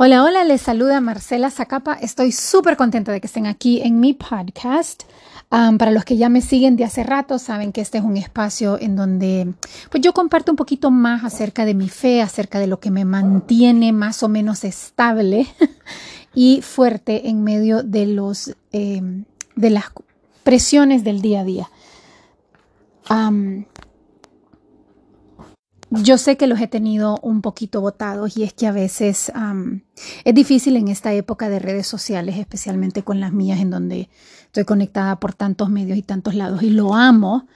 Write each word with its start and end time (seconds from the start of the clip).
Hola, 0.00 0.22
hola, 0.22 0.44
les 0.44 0.62
saluda 0.62 1.00
Marcela 1.00 1.50
Zacapa. 1.50 1.94
Estoy 1.94 2.30
súper 2.30 2.76
contenta 2.76 3.10
de 3.10 3.20
que 3.20 3.26
estén 3.26 3.48
aquí 3.48 3.80
en 3.80 3.98
mi 3.98 4.14
podcast. 4.14 5.02
para 5.48 5.90
los 5.90 6.04
que 6.04 6.16
ya 6.16 6.28
me 6.28 6.40
siguen 6.40 6.76
de 6.76 6.84
hace 6.84 7.02
rato, 7.02 7.40
saben 7.40 7.72
que 7.72 7.80
este 7.80 7.98
es 7.98 8.04
un 8.04 8.16
espacio 8.16 8.78
en 8.80 8.94
donde 8.94 9.54
pues 9.90 10.00
yo 10.00 10.12
comparto 10.12 10.52
un 10.52 10.56
poquito 10.56 10.92
más 10.92 11.24
acerca 11.24 11.64
de 11.64 11.74
mi 11.74 11.88
fe, 11.88 12.22
acerca 12.22 12.60
de 12.60 12.68
lo 12.68 12.78
que 12.78 12.92
me 12.92 13.04
mantiene 13.04 13.92
más 13.92 14.22
o 14.22 14.28
menos 14.28 14.62
estable 14.62 15.48
y 16.32 16.62
fuerte 16.62 17.28
en 17.28 17.42
medio 17.42 17.82
de, 17.82 18.06
los, 18.06 18.54
em, 18.70 19.24
de 19.56 19.70
las 19.70 19.86
presiones 20.44 21.02
del 21.02 21.20
día 21.20 21.40
a 21.40 21.44
día. 21.44 21.70
Yo 25.90 26.18
sé 26.18 26.36
que 26.36 26.46
los 26.46 26.60
he 26.60 26.66
tenido 26.66 27.18
un 27.22 27.40
poquito 27.40 27.80
botados 27.80 28.36
y 28.36 28.42
es 28.42 28.52
que 28.52 28.66
a 28.66 28.72
veces 28.72 29.32
es 30.24 30.34
difícil 30.34 30.76
en 30.76 30.88
esta 30.88 31.14
época 31.14 31.48
de 31.48 31.58
redes 31.58 31.86
sociales, 31.86 32.36
especialmente 32.36 33.02
con 33.02 33.20
las 33.20 33.32
mías, 33.32 33.60
en 33.60 33.70
donde 33.70 34.10
estoy 34.44 34.64
conectada 34.64 35.18
por 35.18 35.32
tantos 35.32 35.70
medios 35.70 35.96
y 35.96 36.02
tantos 36.02 36.34
lados 36.34 36.62
y 36.62 36.70
lo 36.70 36.94
amo, 36.94 37.46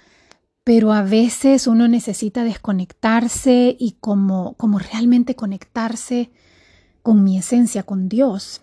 pero 0.65 0.93
a 0.93 1.03
veces 1.03 1.67
uno 1.67 1.89
necesita 1.89 2.43
desconectarse 2.45 3.77
y 3.79 3.97
como, 4.01 4.55
como 4.55 4.79
realmente 4.79 5.35
conectarse 5.35 6.31
con 7.03 7.25
mi 7.25 7.37
esencia, 7.37 7.83
con 7.83 8.09
Dios. 8.09 8.63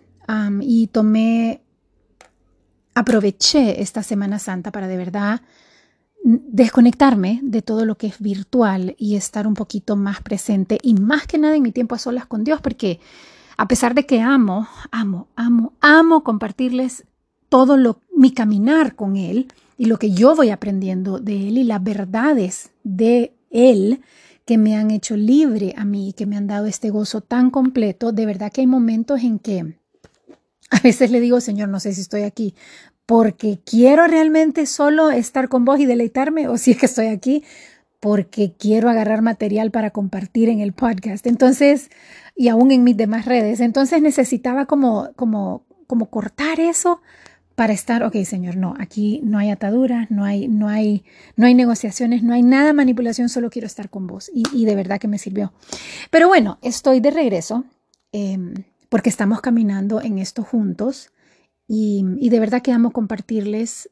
y 0.62 0.88
tomé, 0.88 1.62
aproveché 2.96 3.82
esta 3.82 4.04
Semana 4.04 4.40
Santa 4.40 4.72
para 4.72 4.88
de 4.88 4.98
verdad 4.98 5.42
desconectarme 6.24 7.40
de 7.44 7.62
todo 7.62 7.86
lo 7.86 7.98
que 7.98 8.08
es 8.08 8.20
virtual 8.20 8.96
y 8.98 9.16
estar 9.16 9.48
un 9.48 9.54
poquito 9.54 9.96
más 9.96 10.22
presente 10.22 10.78
y 10.82 10.94
más 10.94 11.28
que 11.28 11.38
nada 11.38 11.56
en 11.56 11.64
mi 11.64 11.72
tiempo 11.72 11.96
a 11.96 12.00
solas 12.00 12.26
con 12.26 12.44
Dios, 12.44 12.62
porque 12.62 13.00
a 13.58 13.68
pesar 13.68 13.94
de 13.96 14.06
que 14.06 14.22
amo, 14.22 14.68
amo, 14.92 15.28
amo, 15.36 15.74
amo 15.82 16.24
compartirles 16.24 17.06
todo 17.50 17.78
lo, 17.78 18.00
mi 18.16 18.32
caminar 18.32 18.96
con 18.96 19.18
Él 19.18 19.48
y 19.78 19.86
lo 19.86 19.98
que 19.98 20.12
yo 20.12 20.36
voy 20.36 20.50
aprendiendo 20.50 21.20
de 21.20 21.48
Él 21.48 21.58
y 21.58 21.64
las 21.64 21.84
verdades 21.84 22.72
de 22.84 23.34
Él 23.50 24.02
que 24.46 24.58
me 24.58 24.76
han 24.76 24.92
hecho 24.92 25.16
libre 25.16 25.74
a 25.78 25.86
mí, 25.86 26.14
que 26.18 26.26
me 26.26 26.36
han 26.36 26.48
dado 26.48 26.66
este 26.66 26.90
gozo 26.90 27.22
tan 27.22 27.52
completo, 27.52 28.12
de 28.12 28.26
verdad 28.26 28.52
que 28.52 28.62
hay 28.62 28.68
momentos 28.68 29.22
en 29.22 29.40
que 29.40 29.76
a 30.72 30.80
veces 30.80 31.12
le 31.12 31.20
digo, 31.20 31.42
Señor, 31.42 31.70
no 31.70 31.80
sé 31.80 31.94
si 31.94 32.02
estoy 32.02 32.22
aquí 32.22 32.56
porque 33.10 33.58
quiero 33.66 34.06
realmente 34.06 34.68
solo 34.68 35.10
estar 35.10 35.50
con 35.50 35.66
vos 35.66 35.80
y 35.80 35.88
deleitarme, 35.88 36.48
o 36.48 36.60
si 36.60 36.70
es 36.70 36.78
que 36.78 36.86
estoy 36.86 37.08
aquí 37.08 37.44
porque 38.00 38.54
quiero 38.56 38.88
agarrar 38.88 39.24
material 39.24 39.72
para 39.72 39.90
compartir 39.90 40.48
en 40.48 40.60
el 40.60 40.74
podcast. 40.74 41.26
Entonces, 41.26 41.90
y 42.36 42.50
aún 42.50 42.72
en 42.72 42.84
mis 42.84 42.96
demás 42.96 43.26
redes. 43.26 43.62
Entonces 43.62 44.04
necesitaba 44.04 44.68
como, 44.68 45.10
como, 45.16 45.64
como 45.88 46.06
cortar 46.12 46.60
eso 46.60 47.02
para 47.56 47.74
estar, 47.74 48.04
ok, 48.04 48.16
señor, 48.26 48.58
no, 48.58 48.76
aquí 48.78 49.22
no 49.24 49.40
hay 49.40 49.50
ataduras, 49.50 50.12
no 50.12 50.24
hay, 50.24 50.48
no 50.48 50.68
hay, 50.68 51.04
no 51.36 51.48
hay 51.48 51.56
negociaciones, 51.56 52.22
no 52.22 52.36
hay 52.36 52.44
nada 52.44 52.74
manipulación, 52.74 53.28
solo 53.28 53.50
quiero 53.50 53.66
estar 53.66 53.90
con 53.90 54.06
vos. 54.06 54.30
Y, 54.32 54.66
de 54.66 54.76
verdad 54.76 55.00
que 55.00 55.08
me 55.08 55.18
sirvió. 55.18 55.52
Pero 56.12 56.28
bueno, 56.28 56.60
estoy 56.62 57.00
de 57.00 57.10
regreso 57.10 57.66
em, 58.12 58.54
porque 58.88 59.10
estamos 59.10 59.42
caminando 59.42 60.00
en 60.00 60.20
esto 60.20 60.44
juntos. 60.44 61.10
Y, 61.72 62.30
de 62.30 62.40
verdad 62.40 62.64
que 62.64 62.72
amo 62.72 62.90
compartirles 62.90 63.92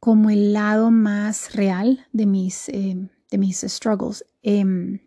como 0.00 0.30
el 0.30 0.54
lado 0.54 0.90
más 0.90 1.54
real 1.54 2.06
de 2.12 2.24
mis, 2.24 2.70
eh, 2.70 3.10
de 3.30 3.38
mis 3.38 3.60
struggles. 3.60 4.24
Em, 4.42 5.00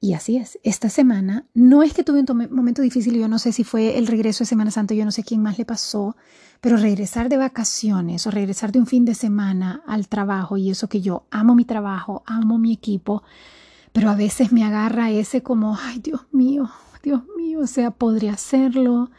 y 0.00 0.14
así 0.14 0.38
es, 0.38 0.58
esta 0.64 0.90
semana 0.90 1.46
no 1.54 1.84
es 1.84 1.94
que 1.94 2.02
tuve 2.02 2.24
un 2.28 2.48
momento 2.50 2.82
difícil, 2.82 3.14
yo 3.16 3.28
no 3.28 3.38
sé 3.38 3.52
si 3.52 3.62
fue 3.62 3.96
el 3.96 4.08
regreso 4.08 4.42
de 4.42 4.48
Semana 4.48 4.72
Santa, 4.72 4.94
yo 4.94 5.04
no 5.04 5.12
sé 5.12 5.22
quién 5.22 5.40
más 5.40 5.56
le 5.56 5.64
pasó, 5.64 6.16
pero 6.60 6.76
regresar 6.76 7.28
de 7.28 7.36
vacaciones 7.36 8.26
o 8.26 8.32
regresar 8.32 8.72
de 8.72 8.80
un 8.80 8.86
fin 8.86 9.04
de 9.04 9.14
semana 9.14 9.82
al 9.86 10.08
trabajo 10.08 10.56
y 10.56 10.70
eso 10.70 10.88
que 10.88 11.00
yo 11.00 11.26
amo 11.30 11.54
mi 11.54 11.64
trabajo, 11.64 12.24
amo 12.26 12.58
mi 12.58 12.72
equipo, 12.72 13.22
pero 13.92 14.10
a 14.10 14.16
veces 14.16 14.50
me 14.52 14.64
agarra 14.64 15.12
ese 15.12 15.44
como, 15.44 15.78
ay 15.80 16.00
Dios 16.00 16.26
mío, 16.32 16.68
Dios 17.04 17.22
mío, 17.36 17.60
o 17.60 17.66
sea, 17.68 17.92
podría 17.92 18.32
hacerlo, 18.32 19.10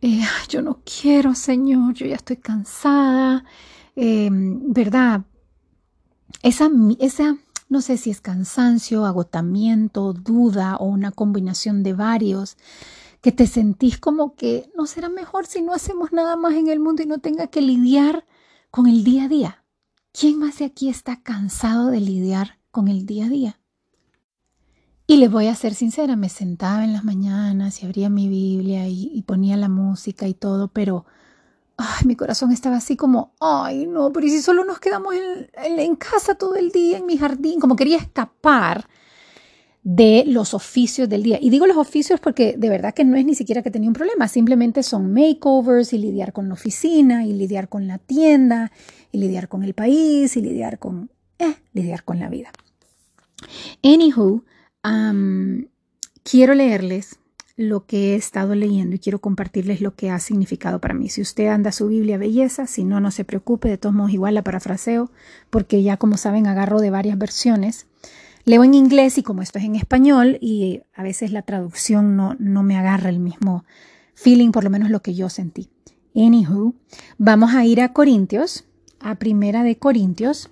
eh, 0.00 0.20
yo 0.48 0.62
no 0.62 0.80
quiero, 0.84 1.34
Señor, 1.34 1.94
yo 1.94 2.06
ya 2.06 2.16
estoy 2.16 2.36
cansada, 2.36 3.44
em, 3.96 4.72
¿verdad? 4.72 5.22
Esa, 6.42 6.70
esa, 7.00 7.36
no 7.68 7.80
sé 7.80 7.96
si 7.96 8.10
es 8.10 8.20
cansancio, 8.20 9.04
agotamiento, 9.06 10.12
duda 10.12 10.76
o 10.76 10.86
una 10.86 11.10
combinación 11.10 11.82
de 11.82 11.94
varios, 11.94 12.56
que 13.20 13.32
te 13.32 13.46
sentís 13.46 13.98
como 13.98 14.36
que 14.36 14.70
no 14.76 14.86
será 14.86 15.08
mejor 15.08 15.46
si 15.46 15.62
no 15.62 15.72
hacemos 15.72 16.12
nada 16.12 16.36
más 16.36 16.54
en 16.54 16.68
el 16.68 16.78
mundo 16.78 17.02
y 17.02 17.06
no 17.06 17.18
tenga 17.18 17.48
que 17.48 17.60
lidiar 17.60 18.24
con 18.70 18.86
el 18.86 19.02
día 19.02 19.24
a 19.24 19.28
día. 19.28 19.64
¿Quién 20.12 20.38
más 20.38 20.58
de 20.58 20.66
aquí 20.66 20.88
está 20.88 21.22
cansado 21.22 21.88
de 21.88 22.00
lidiar 22.00 22.58
con 22.70 22.88
el 22.88 23.06
día 23.06 23.26
a 23.26 23.28
día? 23.28 23.60
Y 25.10 25.16
les 25.16 25.30
voy 25.30 25.46
a 25.46 25.54
ser 25.54 25.72
sincera, 25.72 26.16
me 26.16 26.28
sentaba 26.28 26.84
en 26.84 26.92
las 26.92 27.02
mañanas 27.02 27.82
y 27.82 27.86
abría 27.86 28.10
mi 28.10 28.28
Biblia 28.28 28.86
y, 28.88 29.22
ponía 29.22 29.56
la 29.56 29.70
música 29.70 30.28
y 30.28 30.34
todo, 30.34 30.68
pero 30.68 31.06
mi 32.04 32.14
corazón 32.14 32.52
estaba 32.52 32.76
así 32.76 32.94
como, 32.94 33.32
ay, 33.40 33.86
no, 33.86 34.12
pero 34.12 34.26
¿y 34.26 34.30
si 34.30 34.42
solo 34.42 34.66
nos 34.66 34.80
quedamos 34.80 35.14
en, 35.14 35.78
en 35.78 35.96
casa 35.96 36.34
todo 36.34 36.56
el 36.56 36.70
día, 36.72 36.98
en 36.98 37.06
mi 37.06 37.16
jardín? 37.16 37.58
Como 37.58 37.74
quería 37.74 37.96
escapar 37.96 38.86
de 39.82 40.24
los 40.26 40.52
oficios 40.52 41.08
del 41.08 41.22
día. 41.22 41.38
Y 41.40 41.48
digo 41.48 41.66
los 41.66 41.78
oficios 41.78 42.20
porque 42.20 42.56
de 42.58 42.68
verdad 42.68 42.92
que 42.92 43.06
no 43.06 43.16
es 43.16 43.24
ni 43.24 43.34
siquiera 43.34 43.62
que 43.62 43.70
tenía 43.70 43.88
un 43.88 43.94
problema, 43.94 44.28
simplemente 44.28 44.82
son 44.82 45.14
makeovers 45.14 45.94
y 45.94 45.98
lidiar 45.98 46.34
con 46.34 46.48
la 46.48 46.52
oficina 46.52 47.24
y 47.24 47.32
lidiar 47.32 47.70
con 47.70 47.86
la 47.86 47.96
tienda 47.96 48.72
y 49.10 49.16
lidiar 49.16 49.48
con 49.48 49.62
el 49.62 49.72
país 49.72 50.36
y 50.36 50.42
lidiar 50.42 50.78
con, 50.78 51.10
eh, 51.38 51.54
lidiar 51.72 52.04
con 52.04 52.18
la 52.18 52.28
vida. 52.28 52.50
Anywho, 53.82 54.44
quiero 56.22 56.54
leerles 56.54 57.18
lo 57.58 57.86
que 57.86 58.12
he 58.12 58.14
estado 58.14 58.54
leyendo 58.54 58.94
y 58.94 58.98
quiero 59.00 59.18
compartirles 59.20 59.80
lo 59.80 59.96
que 59.96 60.10
ha 60.10 60.20
significado 60.20 60.80
para 60.80 60.94
mí. 60.94 61.08
Si 61.08 61.20
usted 61.20 61.48
anda 61.48 61.72
su 61.72 61.88
Biblia 61.88 62.16
belleza, 62.16 62.68
si 62.68 62.84
no, 62.84 63.00
no 63.00 63.10
se 63.10 63.24
preocupe, 63.24 63.68
de 63.68 63.78
todos 63.78 63.94
modos 63.94 64.12
igual 64.12 64.34
la 64.34 64.44
parafraseo, 64.44 65.10
porque 65.50 65.82
ya 65.82 65.96
como 65.96 66.16
saben 66.16 66.46
agarro 66.46 66.80
de 66.80 66.90
varias 66.90 67.18
versiones. 67.18 67.86
Leo 68.44 68.62
en 68.62 68.74
inglés 68.74 69.18
y 69.18 69.24
como 69.24 69.42
esto 69.42 69.58
es 69.58 69.64
en 69.64 69.74
español 69.74 70.38
y 70.40 70.82
a 70.94 71.02
veces 71.02 71.32
la 71.32 71.42
traducción 71.42 72.16
no, 72.16 72.36
no 72.38 72.62
me 72.62 72.76
agarra 72.76 73.10
el 73.10 73.18
mismo 73.18 73.64
feeling, 74.14 74.52
por 74.52 74.62
lo 74.62 74.70
menos 74.70 74.88
lo 74.88 75.02
que 75.02 75.14
yo 75.14 75.28
sentí. 75.28 75.68
Anywho, 76.14 76.74
vamos 77.18 77.54
a 77.54 77.64
ir 77.64 77.80
a 77.80 77.92
Corintios, 77.92 78.64
a 79.00 79.16
Primera 79.16 79.64
de 79.64 79.76
Corintios, 79.76 80.48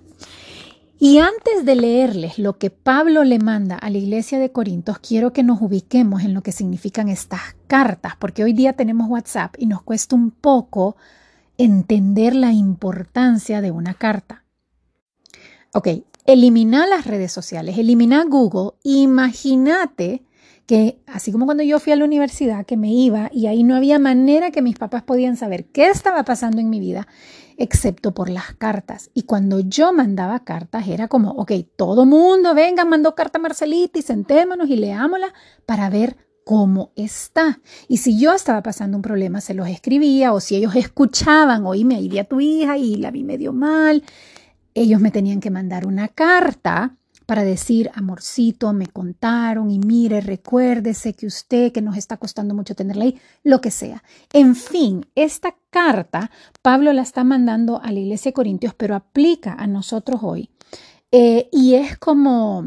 y 0.99 1.19
antes 1.19 1.63
de 1.63 1.75
leerles 1.75 2.39
lo 2.39 2.57
que 2.57 2.69
Pablo 2.69 3.23
le 3.23 3.39
manda 3.39 3.75
a 3.75 3.89
la 3.89 3.97
iglesia 3.97 4.39
de 4.39 4.51
Corintios, 4.51 4.99
quiero 4.99 5.31
que 5.31 5.43
nos 5.43 5.61
ubiquemos 5.61 6.23
en 6.23 6.33
lo 6.33 6.41
que 6.41 6.51
significan 6.51 7.07
estas 7.07 7.55
cartas, 7.67 8.13
porque 8.17 8.43
hoy 8.43 8.53
día 8.53 8.73
tenemos 8.73 9.09
WhatsApp 9.09 9.55
y 9.59 9.67
nos 9.67 9.83
cuesta 9.83 10.15
un 10.15 10.31
poco 10.31 10.95
entender 11.57 12.35
la 12.35 12.51
importancia 12.51 13.61
de 13.61 13.71
una 13.71 13.93
carta. 13.93 14.43
Ok, 15.73 15.87
elimina 16.25 16.87
las 16.87 17.05
redes 17.05 17.31
sociales, 17.31 17.77
elimina 17.77 18.23
Google, 18.23 18.71
imagínate 18.83 20.23
que 20.67 21.01
así 21.07 21.31
como 21.31 21.45
cuando 21.45 21.63
yo 21.63 21.79
fui 21.79 21.93
a 21.93 21.95
la 21.95 22.03
universidad, 22.03 22.65
que 22.65 22.75
me 22.75 22.91
iba 22.91 23.29
y 23.33 23.47
ahí 23.47 23.63
no 23.63 23.75
había 23.75 23.99
manera 23.99 24.51
que 24.51 24.61
mis 24.61 24.77
papás 24.77 25.01
podían 25.01 25.37
saber 25.37 25.65
qué 25.67 25.87
estaba 25.87 26.23
pasando 26.25 26.59
en 26.59 26.69
mi 26.69 26.81
vida, 26.81 27.07
excepto 27.55 28.13
por 28.13 28.29
las 28.29 28.53
cartas. 28.53 29.09
Y 29.13 29.23
cuando 29.23 29.61
yo 29.61 29.93
mandaba 29.93 30.43
cartas 30.43 30.89
era 30.89 31.07
como, 31.07 31.31
ok, 31.31 31.53
todo 31.77 32.05
mundo, 32.05 32.53
venga, 32.53 32.83
mandó 32.83 33.15
carta 33.15 33.39
a 33.39 33.41
Marcelita 33.41 33.97
y 33.97 34.01
sentémonos 34.01 34.69
y 34.69 34.75
leámosla 34.75 35.33
para 35.65 35.89
ver 35.89 36.17
cómo 36.43 36.91
está. 36.97 37.61
Y 37.87 37.97
si 37.97 38.19
yo 38.19 38.33
estaba 38.33 38.61
pasando 38.61 38.97
un 38.97 39.01
problema, 39.01 39.39
se 39.39 39.53
los 39.53 39.69
escribía, 39.69 40.33
o 40.33 40.41
si 40.41 40.57
ellos 40.57 40.75
escuchaban, 40.75 41.65
oí, 41.65 41.85
me 41.85 42.01
iría 42.01 42.25
tu 42.25 42.41
hija 42.41 42.77
y 42.77 42.97
la 42.97 43.09
vi 43.09 43.23
medio 43.23 43.53
mal, 43.53 44.03
ellos 44.73 44.99
me 44.99 45.11
tenían 45.11 45.39
que 45.39 45.49
mandar 45.49 45.87
una 45.87 46.09
carta 46.09 46.97
para 47.27 47.43
decir, 47.43 47.91
amorcito, 47.93 48.71
me 48.71 48.87
contaron 48.87 49.69
y 49.69 49.79
mire, 49.79 50.21
recuérdese 50.21 51.13
que 51.13 51.27
usted, 51.27 51.73
que 51.73 51.81
nos 51.81 51.97
está 51.97 52.15
costando 52.15 52.55
mucho 52.55 52.73
tenerla 52.73 53.03
ahí, 53.03 53.19
lo 53.43 53.59
que 53.59 53.69
sea. 53.69 54.01
En 54.31 54.55
fin, 54.55 55.05
esta 55.13 55.53
carta 55.69 56.31
Pablo 56.61 56.93
la 56.93 57.01
está 57.01 57.25
mandando 57.25 57.81
a 57.83 57.91
la 57.91 57.99
iglesia 57.99 58.29
de 58.29 58.33
Corintios, 58.33 58.73
pero 58.73 58.95
aplica 58.95 59.53
a 59.53 59.67
nosotros 59.67 60.21
hoy. 60.23 60.49
Eh, 61.11 61.49
y 61.51 61.73
es 61.73 61.97
como, 61.97 62.65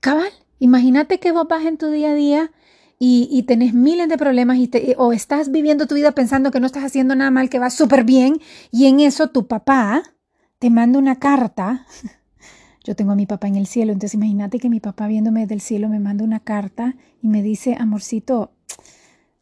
cabal, 0.00 0.30
imagínate 0.58 1.18
que 1.18 1.32
vos 1.32 1.48
vas 1.48 1.64
en 1.64 1.78
tu 1.78 1.88
día 1.88 2.10
a 2.10 2.14
día 2.14 2.52
y, 2.98 3.28
y, 3.30 3.44
tenés 3.44 3.72
miles 3.72 4.10
de 4.10 4.18
problemas 4.18 4.58
y 4.58 4.70
o 4.98 5.14
estás 5.14 5.50
viviendo 5.50 5.86
tu 5.86 5.94
vida 5.94 6.12
pensando 6.12 6.50
que 6.50 6.60
no 6.60 6.66
estás 6.66 6.84
haciendo 6.84 7.14
nada 7.14 7.30
mal, 7.30 7.48
que 7.48 7.60
va 7.60 7.70
súper 7.70 8.04
bien, 8.04 8.40
y 8.72 8.86
en 8.86 9.00
eso 9.00 9.28
tu 9.28 9.46
papá 9.46 10.02
te 10.58 10.68
manda 10.68 10.98
una 10.98 11.16
carta 11.18 11.86
yo 12.88 12.96
tengo 12.96 13.12
a 13.12 13.16
mi 13.16 13.26
papá 13.26 13.48
en 13.48 13.56
el 13.56 13.66
cielo, 13.66 13.92
entonces 13.92 14.14
imagínate 14.14 14.58
que 14.58 14.70
mi 14.70 14.80
papá 14.80 15.08
viéndome 15.08 15.46
del 15.46 15.60
cielo 15.60 15.90
me 15.90 16.00
manda 16.00 16.24
una 16.24 16.40
carta 16.40 16.96
y 17.20 17.28
me 17.28 17.42
dice, 17.42 17.76
amorcito, 17.78 18.50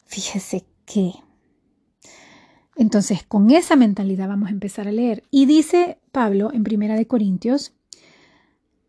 fíjese 0.04 0.64
que. 0.84 1.12
Entonces, 2.75 3.22
con 3.22 3.52
esa 3.52 3.76
mentalidad 3.76 4.26
vamos 4.26 4.48
a 4.48 4.52
empezar 4.52 4.88
a 4.88 4.93
leer. 4.93 5.22
Y 5.31 5.46
dice 5.46 6.00
Pablo 6.10 6.52
en 6.52 6.64
Primera 6.64 6.96
de 6.96 7.06
Corintios, 7.06 7.72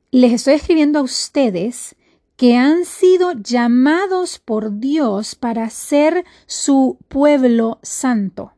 les 0.10 0.34
estoy 0.34 0.56
escribiendo 0.56 0.98
a 0.98 1.04
ustedes 1.04 1.96
que 2.36 2.58
han 2.58 2.86
sido 2.86 3.34
llamados 3.34 4.40
por 4.40 4.80
Dios 4.80 5.36
para 5.36 5.70
ser 5.70 6.26
su 6.48 6.98
pueblo 7.10 7.78
santo. 7.84 8.54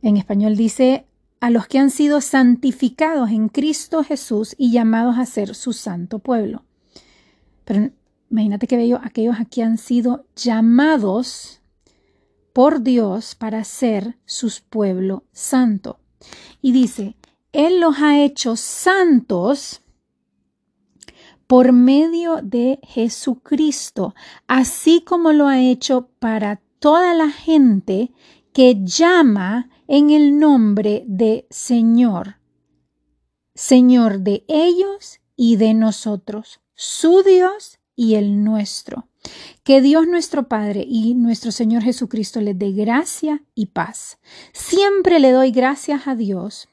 En 0.00 0.16
español 0.16 0.56
dice 0.56 1.05
a 1.40 1.50
los 1.50 1.66
que 1.66 1.78
han 1.78 1.90
sido 1.90 2.20
santificados 2.20 3.30
en 3.30 3.48
Cristo 3.48 4.02
Jesús 4.02 4.54
y 4.58 4.72
llamados 4.72 5.18
a 5.18 5.26
ser 5.26 5.54
su 5.54 5.72
santo 5.72 6.18
pueblo. 6.18 6.64
Pero 7.64 7.90
imagínate 8.30 8.66
que 8.66 8.76
veo 8.76 9.00
aquellos 9.02 9.36
que 9.50 9.62
han 9.62 9.78
sido 9.78 10.26
llamados 10.34 11.60
por 12.52 12.80
Dios 12.80 13.34
para 13.34 13.64
ser 13.64 14.16
su 14.24 14.50
pueblo 14.70 15.24
santo. 15.32 15.98
Y 16.62 16.72
dice, 16.72 17.16
Él 17.52 17.80
los 17.80 17.98
ha 17.98 18.18
hecho 18.18 18.56
santos 18.56 19.82
por 21.46 21.72
medio 21.72 22.40
de 22.42 22.80
Jesucristo, 22.82 24.14
así 24.48 25.02
como 25.02 25.32
lo 25.32 25.46
ha 25.46 25.60
hecho 25.60 26.08
para 26.18 26.60
toda 26.78 27.14
la 27.14 27.30
gente 27.30 28.12
que 28.52 28.82
llama 28.82 29.68
en 29.88 30.10
el 30.10 30.38
nombre 30.38 31.04
de 31.06 31.46
Señor, 31.50 32.36
Señor 33.54 34.20
de 34.20 34.44
ellos 34.48 35.20
y 35.36 35.56
de 35.56 35.74
nosotros, 35.74 36.60
su 36.74 37.22
Dios 37.22 37.78
y 37.94 38.14
el 38.14 38.44
nuestro. 38.44 39.08
Que 39.64 39.80
Dios 39.80 40.06
nuestro 40.06 40.48
Padre 40.48 40.84
y 40.86 41.14
nuestro 41.14 41.50
Señor 41.50 41.82
Jesucristo 41.82 42.40
les 42.40 42.56
dé 42.56 42.70
gracia 42.72 43.42
y 43.54 43.66
paz. 43.66 44.18
Siempre 44.52 45.18
le 45.18 45.32
doy 45.32 45.50
gracias 45.50 46.06
a 46.06 46.14
Dios 46.14 46.68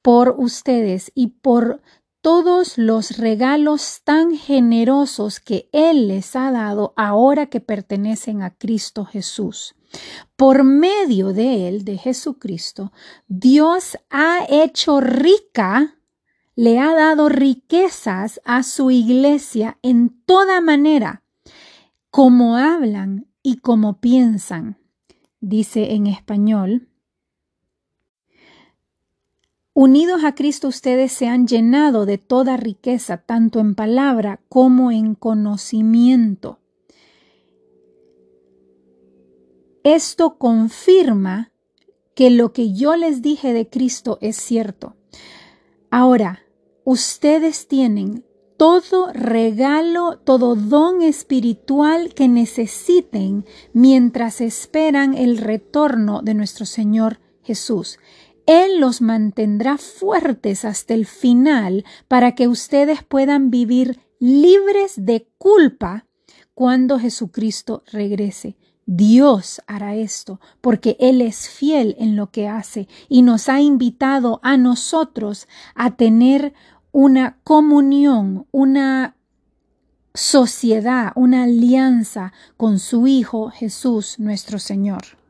por 0.00 0.36
ustedes 0.38 1.10
y 1.14 1.28
por 1.28 1.80
todos 2.22 2.78
los 2.78 3.18
regalos 3.18 4.00
tan 4.04 4.36
generosos 4.36 5.40
que 5.40 5.68
Él 5.72 6.06
les 6.08 6.36
ha 6.36 6.52
dado 6.52 6.94
ahora 6.96 7.46
que 7.46 7.60
pertenecen 7.60 8.42
a 8.42 8.50
Cristo 8.50 9.04
Jesús. 9.04 9.74
Por 10.36 10.62
medio 10.62 11.32
de 11.32 11.68
Él, 11.68 11.84
de 11.84 11.98
Jesucristo, 11.98 12.92
Dios 13.26 13.98
ha 14.08 14.46
hecho 14.48 15.00
rica, 15.00 15.96
le 16.54 16.78
ha 16.78 16.94
dado 16.94 17.28
riquezas 17.28 18.40
a 18.44 18.62
su 18.62 18.90
iglesia 18.92 19.78
en 19.82 20.10
toda 20.24 20.60
manera, 20.60 21.22
como 22.10 22.56
hablan 22.56 23.26
y 23.42 23.56
como 23.56 24.00
piensan. 24.00 24.78
Dice 25.40 25.92
en 25.92 26.06
español, 26.06 26.88
Unidos 29.82 30.22
a 30.22 30.36
Cristo 30.36 30.68
ustedes 30.68 31.10
se 31.10 31.26
han 31.26 31.48
llenado 31.48 32.06
de 32.06 32.16
toda 32.16 32.56
riqueza, 32.56 33.16
tanto 33.16 33.58
en 33.58 33.74
palabra 33.74 34.38
como 34.48 34.92
en 34.92 35.16
conocimiento. 35.16 36.60
Esto 39.82 40.38
confirma 40.38 41.50
que 42.14 42.30
lo 42.30 42.52
que 42.52 42.72
yo 42.72 42.94
les 42.94 43.22
dije 43.22 43.52
de 43.52 43.68
Cristo 43.68 44.18
es 44.20 44.36
cierto. 44.36 44.94
Ahora, 45.90 46.44
ustedes 46.84 47.66
tienen 47.66 48.24
todo 48.56 49.12
regalo, 49.12 50.16
todo 50.16 50.54
don 50.54 51.02
espiritual 51.02 52.14
que 52.14 52.28
necesiten 52.28 53.46
mientras 53.72 54.42
esperan 54.42 55.14
el 55.14 55.38
retorno 55.38 56.22
de 56.22 56.34
nuestro 56.34 56.66
Señor 56.66 57.18
Jesús. 57.42 57.98
Él 58.46 58.80
los 58.80 59.00
mantendrá 59.00 59.78
fuertes 59.78 60.64
hasta 60.64 60.94
el 60.94 61.06
final 61.06 61.84
para 62.08 62.34
que 62.34 62.48
ustedes 62.48 63.02
puedan 63.04 63.50
vivir 63.50 64.00
libres 64.18 64.94
de 64.96 65.28
culpa 65.38 66.06
cuando 66.54 66.98
Jesucristo 66.98 67.82
regrese. 67.92 68.56
Dios 68.86 69.62
hará 69.66 69.94
esto 69.94 70.40
porque 70.60 70.96
Él 70.98 71.20
es 71.20 71.48
fiel 71.48 71.94
en 71.98 72.16
lo 72.16 72.30
que 72.30 72.48
hace 72.48 72.88
y 73.08 73.22
nos 73.22 73.48
ha 73.48 73.60
invitado 73.60 74.40
a 74.42 74.56
nosotros 74.56 75.46
a 75.74 75.96
tener 75.96 76.52
una 76.90 77.38
comunión, 77.44 78.46
una 78.50 79.16
sociedad, 80.14 81.12
una 81.14 81.44
alianza 81.44 82.32
con 82.56 82.78
su 82.78 83.06
Hijo 83.06 83.50
Jesús 83.50 84.18
nuestro 84.18 84.58
Señor. 84.58 85.21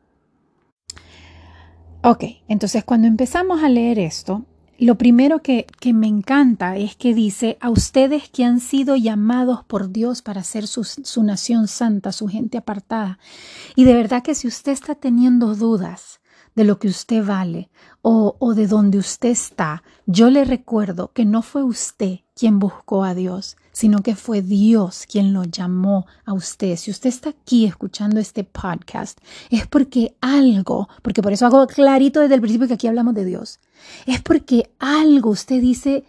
Ok, 2.05 2.25
entonces 2.49 2.83
cuando 2.83 3.07
empezamos 3.07 3.63
a 3.63 3.69
leer 3.69 3.97
esto, 3.97 4.45
lo 4.77 4.97
primero 4.97 5.41
que, 5.41 5.65
que, 5.79 5.93
me 5.93 6.07
encanta 6.07 6.75
es 6.75 6.97
que 6.97 7.13
dice 7.13 7.57
a 7.61 7.69
ustedes 7.69 8.27
que 8.27 8.43
han 8.43 8.59
sido 8.59 8.97
llamados 8.97 9.63
por 9.63 9.89
Dios 9.89 10.21
para 10.21 10.43
ser 10.43 10.67
su, 10.67 10.83
su 10.83 11.23
nación 11.23 11.69
santa, 11.69 12.11
su 12.11 12.27
gente 12.27 12.57
apartada. 12.57 13.19
Y 13.77 13.85
de 13.85 13.93
verdad 13.93 14.21
que 14.21 14.35
si 14.35 14.49
usted 14.49 14.73
está 14.73 14.95
teniendo 14.95 15.55
dudas 15.55 16.19
de 16.55 16.65
lo 16.65 16.77
que 16.77 16.89
usted 16.89 17.25
vale 17.25 17.69
o, 18.01 18.35
o 18.37 18.53
de 18.53 18.67
dónde 18.67 18.97
usted 18.97 19.29
está, 19.29 19.81
yo 20.05 20.29
le 20.29 20.43
recuerdo 20.43 21.13
que 21.13 21.23
no 21.23 21.41
fue 21.41 21.63
usted 21.63 22.19
quien 22.35 22.59
buscó 22.59 23.05
a 23.05 23.15
Dios, 23.15 23.55
sino 23.73 24.01
que 24.01 24.15
fue 24.15 24.41
Dios 24.41 25.05
quien 25.11 25.33
lo 25.33 25.43
llamó 25.43 26.05
a 26.23 26.31
usted. 26.31 26.77
Si 26.77 26.91
usted 26.91 27.09
está 27.09 27.31
aquí 27.31 27.65
escuchando 27.65 28.21
este 28.21 28.45
podcast, 28.45 29.19
es 29.49 29.67
porque 29.67 30.15
algo, 30.21 30.87
porque 31.01 31.21
por 31.21 31.33
eso 31.33 31.45
hago 31.45 31.67
clarito 31.67 32.21
desde 32.21 32.35
el 32.35 32.41
principio 32.41 32.67
que 32.67 32.75
aquí 32.75 32.87
hablamos 32.87 33.15
de 33.15 33.25
Dios, 33.25 33.59
es 34.05 34.21
porque 34.21 34.69
algo 34.79 35.31
usted 35.31 35.59
dice, 35.59 36.05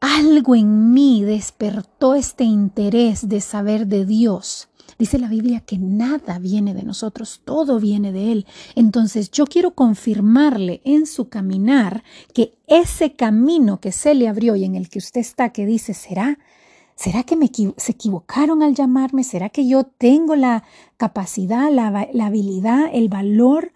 algo 0.00 0.54
en 0.54 0.94
mí 0.94 1.22
despertó 1.22 2.14
este 2.14 2.44
interés 2.44 3.28
de 3.28 3.40
saber 3.40 3.86
de 3.86 4.06
Dios. 4.06 4.68
Dice 4.98 5.18
la 5.18 5.28
Biblia 5.28 5.60
que 5.60 5.78
nada 5.78 6.38
viene 6.38 6.74
de 6.74 6.82
nosotros, 6.82 7.40
todo 7.44 7.80
viene 7.80 8.12
de 8.12 8.32
Él. 8.32 8.46
Entonces 8.76 9.30
yo 9.30 9.46
quiero 9.46 9.72
confirmarle 9.72 10.80
en 10.84 11.06
su 11.06 11.28
caminar 11.28 12.04
que 12.34 12.54
ese 12.66 13.14
camino 13.14 13.80
que 13.80 13.90
se 13.90 14.14
le 14.14 14.28
abrió 14.28 14.54
y 14.54 14.64
en 14.64 14.76
el 14.76 14.88
que 14.88 14.98
usted 14.98 15.20
está, 15.20 15.50
que 15.50 15.66
dice, 15.66 15.94
¿será? 15.94 16.38
¿Será 16.94 17.24
que 17.24 17.36
me, 17.36 17.50
se 17.76 17.92
equivocaron 17.92 18.62
al 18.62 18.74
llamarme? 18.74 19.24
¿Será 19.24 19.48
que 19.48 19.66
yo 19.66 19.84
tengo 19.84 20.36
la 20.36 20.64
capacidad, 20.96 21.70
la, 21.70 22.08
la 22.12 22.26
habilidad, 22.26 22.90
el 22.92 23.08
valor 23.08 23.72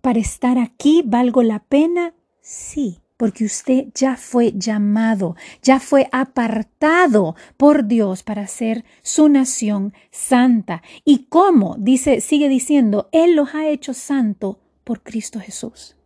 para 0.00 0.18
estar 0.18 0.58
aquí? 0.58 1.02
¿Valgo 1.04 1.42
la 1.42 1.60
pena? 1.60 2.14
Sí, 2.40 3.00
porque 3.16 3.44
usted 3.44 3.86
ya 3.94 4.16
fue 4.16 4.52
llamado, 4.56 5.36
ya 5.62 5.80
fue 5.80 6.08
apartado 6.12 7.36
por 7.56 7.86
Dios 7.86 8.22
para 8.22 8.46
ser 8.46 8.84
su 9.02 9.28
nación 9.28 9.94
santa. 10.10 10.82
¿Y 11.04 11.26
cómo? 11.26 11.76
Dice, 11.78 12.20
sigue 12.20 12.48
diciendo, 12.48 13.08
Él 13.12 13.36
los 13.36 13.54
ha 13.54 13.68
hecho 13.68 13.94
santo 13.94 14.58
por 14.84 15.02
Cristo 15.02 15.40
Jesús. 15.40 15.96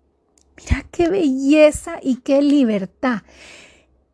Mira 0.56 0.84
qué 0.90 1.08
belleza 1.08 1.98
y 2.02 2.16
qué 2.16 2.42
libertad. 2.42 3.22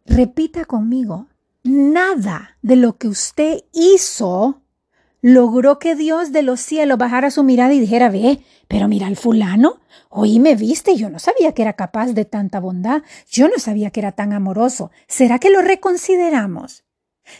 Repita 0.06 0.64
conmigo, 0.64 1.28
nada 1.64 2.56
de 2.62 2.76
lo 2.76 2.96
que 2.98 3.08
usted 3.08 3.64
hizo 3.72 4.62
logró 5.20 5.78
que 5.78 5.96
Dios 5.96 6.32
de 6.32 6.42
los 6.42 6.60
cielos 6.60 6.98
bajara 6.98 7.30
su 7.30 7.42
mirada 7.42 7.72
y 7.72 7.80
dijera, 7.80 8.10
ve, 8.10 8.40
pero 8.68 8.88
mira 8.88 9.06
al 9.06 9.16
fulano, 9.16 9.80
hoy 10.10 10.38
me 10.38 10.54
viste, 10.54 10.96
yo 10.96 11.08
no 11.08 11.18
sabía 11.18 11.52
que 11.52 11.62
era 11.62 11.72
capaz 11.72 12.12
de 12.12 12.26
tanta 12.26 12.60
bondad, 12.60 13.02
yo 13.30 13.48
no 13.48 13.58
sabía 13.58 13.90
que 13.90 14.00
era 14.00 14.12
tan 14.12 14.34
amoroso. 14.34 14.90
¿Será 15.08 15.38
que 15.38 15.50
lo 15.50 15.62
reconsideramos? 15.62 16.84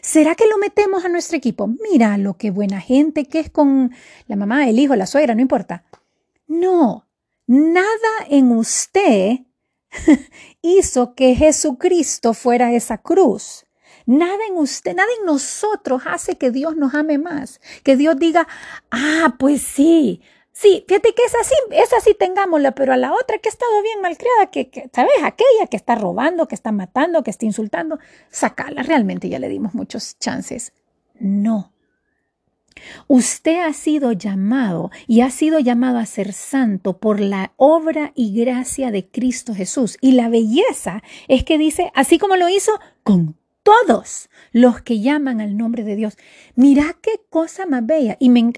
¿Será 0.01 0.35
que 0.35 0.47
lo 0.47 0.57
metemos 0.57 1.05
a 1.05 1.11
nuestro 1.11 1.37
equipo? 1.37 1.67
Mira 1.67 2.17
lo 2.17 2.39
que 2.39 2.51
buena 2.51 2.81
gente 2.81 3.27
que 3.27 3.41
es 3.41 3.51
con 3.51 3.93
la 4.27 4.37
mamá, 4.37 4.67
el 4.67 4.79
hijo, 4.79 4.97
la 4.97 5.07
suegra, 5.07 5.35
no 5.35 5.43
importa. 5.43 5.85
No, 6.47 7.07
nada 7.47 8.27
en 8.31 8.51
usted 8.53 9.41
hizo 10.63 11.15
que 11.15 11.35
Jesucristo 11.35 12.33
fuera 12.33 12.73
esa 12.73 12.97
cruz. 12.97 13.67
Nada 14.07 14.39
en 14.49 14.57
usted, 14.57 14.95
nada 14.95 15.09
en 15.19 15.27
nosotros 15.27 16.03
hace 16.07 16.37
que 16.37 16.51
Dios 16.51 16.77
nos 16.77 16.95
ame 16.95 17.19
más. 17.19 17.61
Que 17.83 17.97
Dios 17.97 18.19
diga, 18.19 18.47
ah, 18.91 19.37
pues 19.39 19.63
sí, 19.63 20.21
sí, 20.53 20.85
fíjate 20.87 21.15
que 21.15 21.25
es 21.25 21.35
así, 21.35 21.55
esa 21.71 22.01
sí 22.01 22.15
tengámosla, 22.19 22.73
pero 22.73 22.93
a 22.93 22.97
la 22.97 23.13
otra 23.13 23.39
que 23.39 23.49
ha 23.49 23.53
estado 23.53 23.83
bien 23.83 24.01
malcriada, 24.03 24.51
que, 24.51 24.69
que, 24.69 24.91
¿sabes? 24.93 25.15
Aquella 25.23 25.67
que 25.71 25.77
está 25.77 25.95
robando, 25.95 26.49
que 26.49 26.55
está 26.55 26.73
matando, 26.73 27.23
que 27.23 27.31
está 27.31 27.47
insultando, 27.47 27.99
sacala. 28.31 28.83
Realmente 28.83 29.29
ya 29.29 29.39
le 29.39 29.49
dimos 29.49 29.75
muchos 29.75 30.19
chances. 30.19 30.73
No. 31.19 31.73
Usted 33.07 33.61
ha 33.61 33.73
sido 33.73 34.13
llamado 34.13 34.91
y 35.07 35.21
ha 35.21 35.31
sido 35.31 35.61
llamado 35.61 35.99
a 35.99 36.07
ser 36.07 36.33
santo 36.33 36.99
por 36.99 37.21
la 37.21 37.53
obra 37.57 38.13
y 38.15 38.35
gracia 38.39 38.91
de 38.91 39.09
Cristo 39.09 39.55
Jesús. 39.55 39.97
Y 40.01 40.13
la 40.13 40.29
belleza 40.29 41.03
es 41.29 41.45
que 41.45 41.57
dice, 41.57 41.93
así 41.95 42.19
como 42.19 42.37
lo 42.37 42.49
hizo 42.49 42.73
con 43.03 43.37
todos 43.65 44.29
los 44.53 44.83
que 44.83 45.01
llaman 45.01 45.41
al 45.41 45.57
nombre 45.57 45.83
de 45.83 45.97
Dios. 45.97 46.17
Mira 46.55 46.97
qué 47.03 47.23
cosa 47.31 47.67
más 47.67 47.85
bella. 47.85 48.17
Y 48.21 48.29
me 48.29 48.53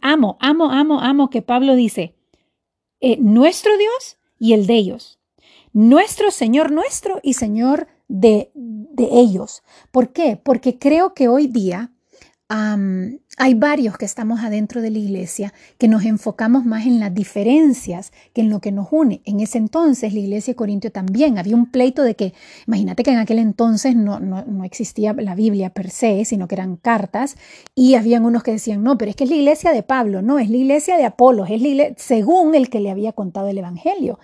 amo, 0.00 0.38
amo, 0.40 0.70
amo, 0.70 1.00
amo 1.00 1.28
que 1.28 1.42
Pablo 1.42 1.74
dice, 1.74 2.14
eh, 3.00 3.18
nuestro 3.18 3.76
Dios 3.76 4.18
y 4.38 4.54
el 4.54 4.66
de 4.66 4.76
ellos. 4.76 5.20
Nuestro 5.74 6.30
Señor 6.30 6.70
nuestro 6.70 7.20
y 7.22 7.34
Señor 7.34 7.88
de, 8.08 8.52
de 8.54 9.08
ellos. 9.10 9.62
¿Por 9.90 10.12
qué? 10.12 10.40
Porque 10.42 10.78
creo 10.78 11.12
que 11.14 11.28
hoy 11.28 11.48
día 11.48 11.90
hay 12.48 13.54
varios 13.54 13.96
que 13.96 14.04
estamos 14.04 14.40
adentro 14.40 14.82
de 14.82 14.90
la 14.90 14.98
iglesia 14.98 15.54
que 15.78 15.88
nos 15.88 16.04
enfocamos 16.04 16.66
más 16.66 16.84
en 16.86 17.00
las 17.00 17.14
diferencias 17.14 18.12
que 18.34 18.42
en 18.42 18.50
lo 18.50 18.60
que 18.60 18.70
nos 18.70 18.88
une. 18.90 19.22
En 19.24 19.40
ese 19.40 19.56
entonces, 19.58 20.12
la 20.12 20.20
iglesia 20.20 20.52
de 20.52 20.56
Corintio 20.56 20.92
también 20.92 21.38
había 21.38 21.56
un 21.56 21.70
pleito 21.70 22.02
de 22.02 22.16
que, 22.16 22.34
imagínate 22.66 23.02
que 23.02 23.12
en 23.12 23.18
aquel 23.18 23.38
entonces 23.38 23.96
no, 23.96 24.20
no, 24.20 24.64
existía 24.64 25.14
la 25.14 25.34
Biblia 25.34 25.70
per 25.70 25.90
se, 25.90 26.24
sino 26.26 26.46
que 26.46 26.54
eran 26.54 26.76
cartas, 26.76 27.36
y 27.74 27.94
habían 27.94 28.24
unos 28.26 28.42
que 28.42 28.52
decían, 28.52 28.82
no, 28.82 28.98
pero 28.98 29.10
es 29.10 29.16
que 29.16 29.24
es 29.24 29.30
la 29.30 29.36
iglesia 29.36 29.72
de 29.72 29.82
Pablo, 29.82 30.20
no, 30.20 30.38
es 30.38 30.50
la 30.50 30.56
iglesia 30.58 30.98
de 30.98 31.04
Apolos, 31.06 31.48
es 31.50 31.62
la 31.62 31.68
iglesia, 31.68 31.94
según 31.96 32.54
el 32.54 32.68
que 32.68 32.80
le 32.80 32.90
había 32.90 33.12
contado 33.12 33.48
el 33.48 33.58
Evangelio. 33.58 34.18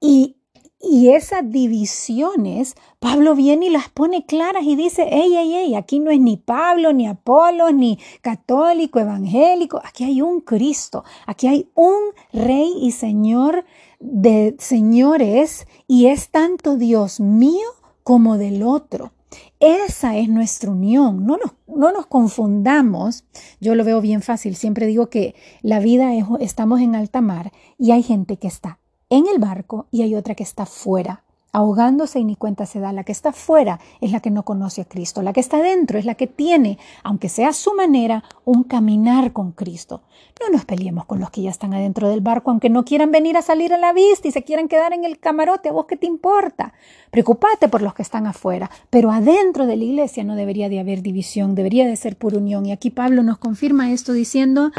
Y 0.00 0.37
y 0.80 1.10
esas 1.10 1.50
divisiones, 1.50 2.76
Pablo 3.00 3.34
viene 3.34 3.66
y 3.66 3.70
las 3.70 3.88
pone 3.88 4.24
claras 4.24 4.62
y 4.64 4.76
dice, 4.76 5.08
ey, 5.10 5.36
ey, 5.36 5.54
ey, 5.54 5.74
aquí 5.74 5.98
no 5.98 6.10
es 6.10 6.20
ni 6.20 6.36
Pablo, 6.36 6.92
ni 6.92 7.08
Apolo, 7.08 7.72
ni 7.72 7.98
católico, 8.22 9.00
evangélico, 9.00 9.80
aquí 9.84 10.04
hay 10.04 10.22
un 10.22 10.40
Cristo, 10.40 11.04
aquí 11.26 11.48
hay 11.48 11.68
un 11.74 11.98
Rey 12.32 12.72
y 12.80 12.92
Señor 12.92 13.64
de 13.98 14.54
señores 14.58 15.66
y 15.88 16.06
es 16.06 16.30
tanto 16.30 16.76
Dios 16.76 17.18
mío 17.18 17.68
como 18.04 18.38
del 18.38 18.62
otro. 18.62 19.12
Esa 19.60 20.16
es 20.16 20.28
nuestra 20.28 20.70
unión. 20.70 21.26
No 21.26 21.36
nos, 21.36 21.52
no 21.66 21.92
nos, 21.92 22.06
confundamos. 22.06 23.24
Yo 23.60 23.74
lo 23.74 23.84
veo 23.84 24.00
bien 24.00 24.22
fácil. 24.22 24.54
Siempre 24.56 24.86
digo 24.86 25.10
que 25.10 25.34
la 25.62 25.80
vida 25.80 26.14
es, 26.14 26.24
estamos 26.40 26.80
en 26.80 26.94
alta 26.94 27.20
mar 27.20 27.52
y 27.76 27.90
hay 27.90 28.02
gente 28.02 28.36
que 28.38 28.46
está 28.46 28.78
en 29.10 29.26
el 29.26 29.38
barco 29.38 29.86
y 29.90 30.02
hay 30.02 30.14
otra 30.14 30.34
que 30.34 30.42
está 30.42 30.66
fuera, 30.66 31.22
ahogándose 31.52 32.20
y 32.20 32.24
ni 32.24 32.36
cuenta 32.36 32.66
se 32.66 32.78
da. 32.80 32.92
La 32.92 33.04
que 33.04 33.12
está 33.12 33.32
fuera 33.32 33.80
es 34.00 34.12
la 34.12 34.20
que 34.20 34.30
no 34.30 34.44
conoce 34.44 34.82
a 34.82 34.84
Cristo. 34.84 35.22
La 35.22 35.32
que 35.32 35.40
está 35.40 35.62
dentro 35.62 35.98
es 35.98 36.04
la 36.04 36.14
que 36.14 36.26
tiene, 36.26 36.78
aunque 37.02 37.28
sea 37.28 37.48
a 37.48 37.52
su 37.52 37.74
manera, 37.74 38.24
un 38.44 38.64
caminar 38.64 39.32
con 39.32 39.52
Cristo. 39.52 40.02
No 40.40 40.50
nos 40.50 40.64
peleemos 40.64 41.04
con 41.06 41.20
los 41.20 41.30
que 41.30 41.42
ya 41.42 41.50
están 41.50 41.74
adentro 41.74 42.08
del 42.08 42.20
barco, 42.20 42.50
aunque 42.50 42.70
no 42.70 42.84
quieran 42.84 43.10
venir 43.10 43.36
a 43.36 43.42
salir 43.42 43.72
a 43.72 43.78
la 43.78 43.92
vista 43.92 44.28
y 44.28 44.32
se 44.32 44.44
quieran 44.44 44.68
quedar 44.68 44.92
en 44.92 45.04
el 45.04 45.18
camarote. 45.18 45.70
¿A 45.70 45.72
vos 45.72 45.86
qué 45.86 45.96
te 45.96 46.06
importa? 46.06 46.74
Preocupate 47.10 47.68
por 47.68 47.82
los 47.82 47.94
que 47.94 48.02
están 48.02 48.26
afuera. 48.26 48.70
Pero 48.90 49.10
adentro 49.10 49.66
de 49.66 49.76
la 49.76 49.84
iglesia 49.84 50.24
no 50.24 50.36
debería 50.36 50.68
de 50.68 50.80
haber 50.80 51.02
división, 51.02 51.54
debería 51.54 51.86
de 51.86 51.96
ser 51.96 52.16
por 52.16 52.34
unión. 52.34 52.66
Y 52.66 52.72
aquí 52.72 52.90
Pablo 52.90 53.22
nos 53.22 53.38
confirma 53.38 53.90
esto 53.90 54.12
diciendo, 54.12 54.70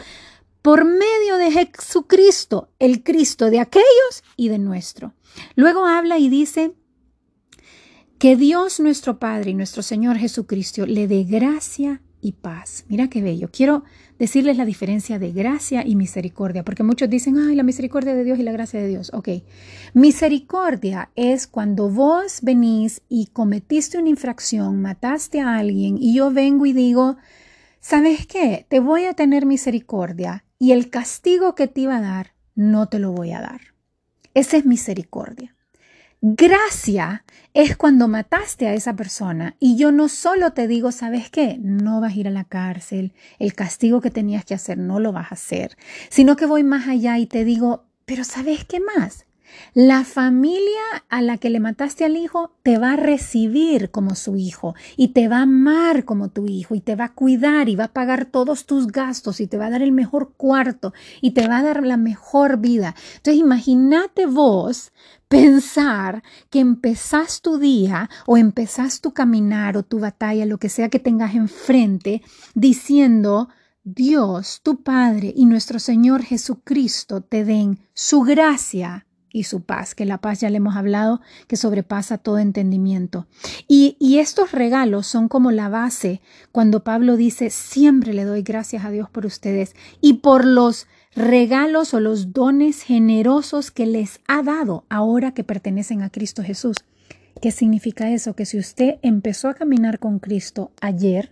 por 0.62 0.86
medio 0.86 1.38
de 1.38 1.52
Jesucristo, 1.52 2.70
el 2.80 3.04
Cristo 3.04 3.50
de 3.50 3.60
aquellos 3.60 4.24
y 4.36 4.50
de 4.50 4.60
nuestro. 4.60 5.14
Luego 5.56 5.86
habla 5.86 6.18
y 6.18 6.30
dice 6.30 6.74
que 8.18 8.36
Dios 8.36 8.80
nuestro 8.80 9.20
Padre 9.20 9.52
y 9.52 9.54
nuestro 9.54 9.82
Señor 9.82 10.18
Jesucristo 10.18 10.86
le 10.86 11.08
dé 11.08 11.24
gracia 11.24 12.02
y 12.22 12.34
paz. 12.34 12.84
Mira 12.90 13.10
qué 13.10 13.22
bello. 13.22 13.50
Quiero 13.50 13.84
decirles 14.18 14.58
la 14.58 14.66
diferencia 14.66 15.20
de 15.20 15.32
gracia 15.32 15.86
y 15.86 15.96
misericordia, 15.96 16.64
porque 16.64 16.84
muchos 16.84 17.10
dicen, 17.10 17.38
ay, 17.38 17.56
la 17.56 17.64
misericordia 17.64 18.14
de 18.14 18.26
Dios 18.26 18.38
y 18.38 18.44
la 18.44 18.52
gracia 18.52 18.82
de 18.82 18.88
Dios. 18.90 19.12
Ok, 19.14 19.30
misericordia 19.94 21.12
es 21.16 21.48
cuando 21.48 21.90
vos 21.90 22.40
venís 22.42 23.02
y 23.08 23.28
cometiste 23.28 23.98
una 23.98 24.10
infracción, 24.10 24.82
mataste 24.82 25.40
a 25.40 25.56
alguien 25.56 25.98
y 25.98 26.14
yo 26.14 26.32
vengo 26.32 26.66
y 26.66 26.74
digo, 26.74 27.16
¿sabes 27.80 28.28
qué? 28.28 28.66
Te 28.68 28.82
voy 28.82 29.06
a 29.06 29.14
tener 29.14 29.46
misericordia 29.46 30.44
y 30.60 30.74
el 30.74 30.90
castigo 30.90 31.56
que 31.56 31.68
te 31.68 31.82
iba 31.82 31.98
a 31.98 32.02
dar, 32.02 32.34
no 32.54 32.90
te 32.90 33.00
lo 33.00 33.14
voy 33.14 33.32
a 33.32 33.42
dar. 33.42 33.62
Esa 34.34 34.58
es 34.58 34.66
misericordia. 34.66 35.56
Gracia 36.22 37.24
es 37.54 37.78
cuando 37.78 38.10
mataste 38.10 38.68
a 38.68 38.74
esa 38.74 38.94
persona 38.94 39.56
y 39.58 39.78
yo 39.78 39.94
no 39.94 40.10
solo 40.10 40.52
te 40.52 40.68
digo, 40.68 40.92
¿sabes 40.92 41.30
qué? 41.30 41.58
No 41.62 42.02
vas 42.02 42.14
a 42.14 42.16
ir 42.18 42.28
a 42.28 42.32
la 42.32 42.44
cárcel, 42.44 43.14
el 43.40 43.54
castigo 43.54 44.02
que 44.02 44.12
tenías 44.12 44.44
que 44.44 44.54
hacer 44.54 44.78
no 44.78 45.00
lo 45.00 45.14
vas 45.14 45.32
a 45.32 45.36
hacer, 45.36 45.78
sino 46.10 46.36
que 46.36 46.46
voy 46.46 46.66
más 46.66 46.90
allá 46.90 47.18
y 47.18 47.26
te 47.26 47.46
digo, 47.46 47.86
pero 48.06 48.26
¿sabes 48.26 48.66
qué 48.66 48.82
más? 48.82 49.26
La 49.74 50.04
familia 50.04 50.82
a 51.10 51.22
la 51.22 51.38
que 51.38 51.50
le 51.50 51.60
mataste 51.60 52.06
al 52.06 52.18
hijo 52.18 52.52
te 52.64 52.78
va 52.78 52.94
a 52.94 52.96
recibir 52.96 53.92
como 53.92 54.16
su 54.16 54.36
hijo 54.36 54.76
y 54.98 55.10
te 55.10 55.28
va 55.28 55.38
a 55.38 55.44
amar 55.44 56.06
como 56.06 56.30
tu 56.30 56.48
hijo 56.48 56.76
y 56.76 56.82
te 56.82 56.96
va 56.96 57.06
a 57.06 57.14
cuidar 57.14 57.70
y 57.70 57.76
va 57.76 57.86
a 57.86 57.94
pagar 57.94 58.26
todos 58.26 58.66
tus 58.66 58.88
gastos 58.88 59.40
y 59.40 59.48
te 59.48 59.58
va 59.58 59.68
a 59.68 59.70
dar 59.70 59.82
el 59.82 59.92
mejor 59.92 60.34
cuarto 60.36 60.94
y 61.22 61.32
te 61.32 61.48
va 61.48 61.60
a 61.60 61.64
dar 61.64 61.86
la 61.86 61.98
mejor 61.98 62.58
vida. 62.58 62.96
Entonces 63.18 63.42
imagínate 63.42 64.26
vos 64.26 64.92
pensar 65.28 66.24
que 66.50 66.60
empezás 66.60 67.42
tu 67.42 67.60
día 67.60 68.10
o 68.26 68.38
empezás 68.38 69.02
tu 69.02 69.14
caminar 69.14 69.78
o 69.78 69.84
tu 69.84 70.00
batalla, 70.00 70.46
lo 70.46 70.58
que 70.58 70.70
sea 70.70 70.90
que 70.90 71.00
tengas 71.00 71.36
enfrente, 71.36 72.24
diciendo, 72.56 73.50
Dios, 73.84 74.62
tu 74.64 74.84
Padre 74.84 75.34
y 75.36 75.46
nuestro 75.46 75.80
Señor 75.80 76.24
Jesucristo 76.24 77.22
te 77.22 77.46
den 77.46 77.80
su 77.94 78.22
gracia 78.22 79.06
y 79.32 79.44
su 79.44 79.62
paz, 79.62 79.96
que 79.96 80.06
la 80.06 80.20
paz 80.20 80.42
ya 80.42 80.50
le 80.50 80.58
hemos 80.58 80.76
hablado, 80.76 81.22
que 81.48 81.56
sobrepasa 81.56 82.18
todo 82.18 82.40
entendimiento. 82.40 83.28
Y, 83.68 83.96
y, 84.00 84.20
estos 84.20 84.52
regalos 84.52 85.08
son 85.08 85.28
como 85.28 85.52
la 85.52 85.70
base 85.70 86.22
cuando 86.52 86.84
Pablo 86.84 87.18
dice, 87.18 87.50
siempre 87.50 88.14
le 88.14 88.24
doy 88.24 88.42
gracias 88.42 88.86
a 88.86 88.92
Dios 88.92 89.10
por 89.10 89.26
ustedes 89.26 89.76
y 90.02 90.14
por 90.16 90.46
los 90.46 90.88
regalos 91.16 91.94
o 91.94 92.00
los 92.00 92.34
dones 92.34 92.82
generosos 92.82 93.72
que 93.72 93.86
les 93.86 94.20
ha 94.28 94.44
dado 94.44 94.86
ahora 94.90 95.34
que 95.34 95.44
pertenecen 95.44 96.02
a 96.02 96.10
Cristo 96.10 96.44
Jesús. 96.44 96.78
¿Qué 97.42 97.52
significa 97.52 98.12
eso? 98.12 98.36
Que 98.36 98.46
si 98.46 98.58
usted 98.58 99.00
empezó 99.02 99.48
a 99.48 99.54
caminar 99.54 100.00
con 100.00 100.20
Cristo 100.20 100.72
ayer 100.82 101.32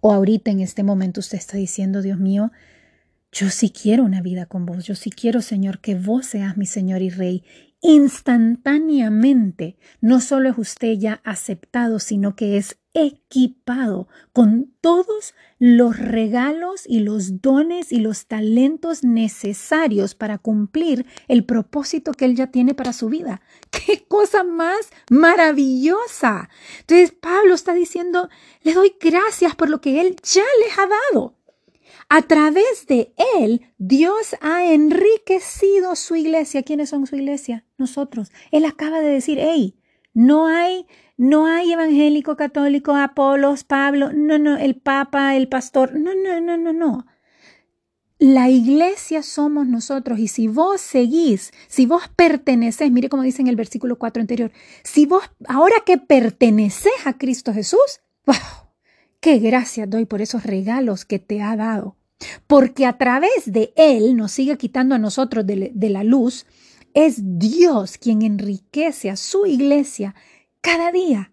o 0.00 0.12
ahorita 0.12 0.50
en 0.50 0.60
este 0.60 0.84
momento 0.84 1.20
usted 1.20 1.38
está 1.38 1.56
diciendo, 1.56 2.02
Dios 2.02 2.18
mío, 2.18 2.52
yo 3.32 3.50
sí 3.50 3.70
quiero 3.70 4.04
una 4.04 4.22
vida 4.22 4.46
con 4.46 4.66
vos, 4.66 4.84
yo 4.86 4.94
sí 4.94 5.10
quiero, 5.10 5.42
Señor, 5.42 5.80
que 5.80 5.94
vos 5.94 6.26
seas 6.26 6.56
mi 6.56 6.66
Señor 6.66 7.02
y 7.02 7.10
Rey. 7.10 7.44
Instantáneamente, 7.82 9.76
no 10.00 10.20
solo 10.20 10.48
es 10.48 10.58
usted 10.58 10.94
ya 10.98 11.20
aceptado, 11.24 11.98
sino 11.98 12.34
que 12.34 12.56
es 12.56 12.78
equipado 12.94 14.08
con 14.32 14.72
todos 14.80 15.34
los 15.58 15.98
regalos 15.98 16.84
y 16.86 17.00
los 17.00 17.42
dones 17.42 17.92
y 17.92 17.98
los 17.98 18.26
talentos 18.26 19.04
necesarios 19.04 20.14
para 20.14 20.38
cumplir 20.38 21.04
el 21.28 21.44
propósito 21.44 22.12
que 22.12 22.24
Él 22.24 22.36
ya 22.36 22.46
tiene 22.50 22.74
para 22.74 22.94
su 22.94 23.10
vida. 23.10 23.42
¡Qué 23.70 24.06
cosa 24.08 24.44
más 24.44 24.88
maravillosa! 25.10 26.48
Entonces 26.80 27.12
Pablo 27.12 27.54
está 27.54 27.74
diciendo, 27.74 28.30
le 28.62 28.72
doy 28.72 28.94
gracias 28.98 29.54
por 29.54 29.68
lo 29.68 29.82
que 29.82 30.00
Él 30.00 30.16
ya 30.22 30.44
les 30.64 30.78
ha 30.78 30.88
dado. 31.12 31.35
A 32.08 32.22
través 32.22 32.86
de 32.86 33.12
él, 33.38 33.72
Dios 33.78 34.36
ha 34.40 34.72
enriquecido 34.72 35.96
su 35.96 36.14
iglesia. 36.14 36.62
¿Quiénes 36.62 36.90
son 36.90 37.06
su 37.06 37.16
iglesia? 37.16 37.64
Nosotros. 37.78 38.30
Él 38.52 38.64
acaba 38.64 39.00
de 39.00 39.08
decir, 39.08 39.38
hey, 39.40 39.76
no 40.14 40.46
hay, 40.46 40.86
no 41.16 41.46
hay 41.46 41.72
evangélico, 41.72 42.36
católico, 42.36 42.94
Apolos, 42.94 43.64
Pablo, 43.64 44.12
no, 44.14 44.38
no, 44.38 44.56
el 44.56 44.76
Papa, 44.76 45.36
el 45.36 45.48
pastor, 45.48 45.94
no, 45.94 46.14
no, 46.14 46.40
no, 46.40 46.56
no, 46.56 46.72
no. 46.72 47.06
La 48.18 48.48
iglesia 48.48 49.22
somos 49.22 49.66
nosotros 49.66 50.18
y 50.18 50.28
si 50.28 50.48
vos 50.48 50.80
seguís, 50.80 51.52
si 51.68 51.84
vos 51.84 52.04
perteneces, 52.16 52.90
mire 52.90 53.10
como 53.10 53.22
dice 53.22 53.42
en 53.42 53.48
el 53.48 53.56
versículo 53.56 53.98
4 53.98 54.22
anterior, 54.22 54.52
si 54.84 55.04
vos 55.04 55.22
ahora 55.48 55.76
que 55.84 55.98
perteneces 55.98 56.94
a 57.04 57.18
Cristo 57.18 57.52
Jesús, 57.52 58.00
wow, 58.24 58.36
Qué 59.20 59.38
gracias 59.38 59.88
doy 59.88 60.04
por 60.06 60.22
esos 60.22 60.44
regalos 60.44 61.04
que 61.04 61.18
te 61.18 61.42
ha 61.42 61.56
dado. 61.56 61.96
Porque 62.46 62.86
a 62.86 62.96
través 62.98 63.44
de 63.46 63.72
Él 63.76 64.16
nos 64.16 64.32
sigue 64.32 64.56
quitando 64.56 64.94
a 64.94 64.98
nosotros 64.98 65.46
de, 65.46 65.70
de 65.74 65.90
la 65.90 66.04
luz. 66.04 66.46
Es 66.94 67.20
Dios 67.38 67.98
quien 67.98 68.22
enriquece 68.22 69.10
a 69.10 69.16
su 69.16 69.46
iglesia 69.46 70.14
cada 70.60 70.90
día 70.92 71.32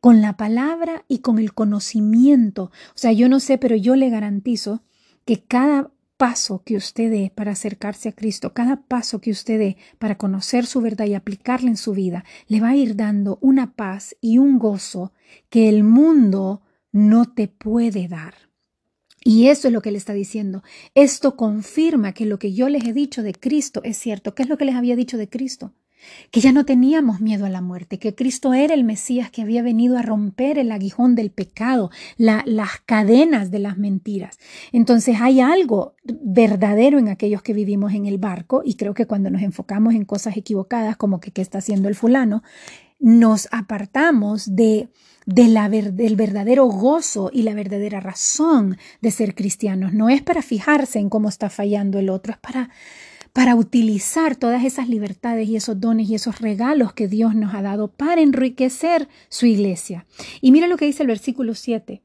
con 0.00 0.20
la 0.20 0.36
palabra 0.36 1.04
y 1.08 1.18
con 1.18 1.38
el 1.38 1.54
conocimiento. 1.54 2.70
O 2.90 2.98
sea, 2.98 3.12
yo 3.12 3.28
no 3.28 3.40
sé, 3.40 3.58
pero 3.58 3.76
yo 3.76 3.96
le 3.96 4.10
garantizo 4.10 4.82
que 5.24 5.42
cada 5.42 5.90
paso 6.16 6.62
que 6.64 6.76
usted 6.76 7.10
dé 7.10 7.32
para 7.34 7.52
acercarse 7.52 8.08
a 8.08 8.12
Cristo, 8.12 8.54
cada 8.54 8.82
paso 8.82 9.20
que 9.20 9.30
usted 9.30 9.58
dé 9.58 9.76
para 9.98 10.16
conocer 10.16 10.66
su 10.66 10.80
verdad 10.80 11.06
y 11.06 11.14
aplicarla 11.14 11.70
en 11.70 11.76
su 11.76 11.92
vida, 11.92 12.24
le 12.48 12.60
va 12.60 12.70
a 12.70 12.76
ir 12.76 12.96
dando 12.96 13.38
una 13.40 13.74
paz 13.74 14.16
y 14.20 14.38
un 14.38 14.58
gozo 14.58 15.12
que 15.50 15.68
el 15.68 15.84
mundo 15.84 16.62
no 16.92 17.32
te 17.32 17.48
puede 17.48 18.08
dar. 18.08 18.34
Y 19.24 19.48
eso 19.48 19.68
es 19.68 19.74
lo 19.74 19.82
que 19.82 19.90
le 19.90 19.98
está 19.98 20.12
diciendo. 20.12 20.62
Esto 20.94 21.36
confirma 21.36 22.12
que 22.12 22.26
lo 22.26 22.38
que 22.38 22.52
yo 22.52 22.68
les 22.68 22.84
he 22.84 22.92
dicho 22.92 23.22
de 23.22 23.34
Cristo 23.34 23.80
es 23.82 23.96
cierto. 23.96 24.34
¿Qué 24.34 24.44
es 24.44 24.48
lo 24.48 24.56
que 24.56 24.64
les 24.64 24.76
había 24.76 24.94
dicho 24.94 25.18
de 25.18 25.28
Cristo? 25.28 25.72
que 26.30 26.40
ya 26.40 26.52
no 26.52 26.64
teníamos 26.64 27.20
miedo 27.20 27.46
a 27.46 27.50
la 27.50 27.60
muerte, 27.60 27.98
que 27.98 28.14
Cristo 28.14 28.54
era 28.54 28.74
el 28.74 28.84
Mesías 28.84 29.30
que 29.30 29.42
había 29.42 29.62
venido 29.62 29.96
a 29.98 30.02
romper 30.02 30.58
el 30.58 30.70
aguijón 30.70 31.14
del 31.14 31.30
pecado, 31.30 31.90
las 32.16 32.80
cadenas 32.84 33.50
de 33.50 33.58
las 33.58 33.78
mentiras. 33.78 34.38
Entonces 34.72 35.16
hay 35.20 35.40
algo 35.40 35.94
verdadero 36.04 36.98
en 36.98 37.08
aquellos 37.08 37.42
que 37.42 37.52
vivimos 37.52 37.94
en 37.94 38.06
el 38.06 38.18
barco 38.18 38.62
y 38.64 38.74
creo 38.74 38.94
que 38.94 39.06
cuando 39.06 39.30
nos 39.30 39.42
enfocamos 39.42 39.94
en 39.94 40.04
cosas 40.04 40.36
equivocadas, 40.36 40.96
como 40.96 41.20
que 41.20 41.30
qué 41.30 41.42
está 41.42 41.58
haciendo 41.58 41.88
el 41.88 41.94
fulano, 41.94 42.42
nos 42.98 43.48
apartamos 43.52 44.56
de, 44.56 44.88
del 45.26 46.16
verdadero 46.16 46.66
gozo 46.66 47.30
y 47.32 47.42
la 47.42 47.54
verdadera 47.54 48.00
razón 48.00 48.78
de 49.00 49.10
ser 49.10 49.34
cristianos. 49.34 49.92
No 49.92 50.08
es 50.08 50.22
para 50.22 50.42
fijarse 50.42 50.98
en 50.98 51.08
cómo 51.08 51.28
está 51.28 51.50
fallando 51.50 51.98
el 51.98 52.10
otro, 52.10 52.32
es 52.32 52.38
para 52.38 52.70
para 53.36 53.54
utilizar 53.54 54.34
todas 54.34 54.64
esas 54.64 54.88
libertades 54.88 55.46
y 55.46 55.56
esos 55.56 55.78
dones 55.78 56.08
y 56.08 56.14
esos 56.14 56.40
regalos 56.40 56.94
que 56.94 57.06
Dios 57.06 57.34
nos 57.34 57.54
ha 57.54 57.60
dado 57.60 57.88
para 57.88 58.22
enriquecer 58.22 59.10
su 59.28 59.44
iglesia. 59.44 60.06
Y 60.40 60.52
mira 60.52 60.66
lo 60.68 60.78
que 60.78 60.86
dice 60.86 61.02
el 61.02 61.08
versículo 61.08 61.54
7. 61.54 62.02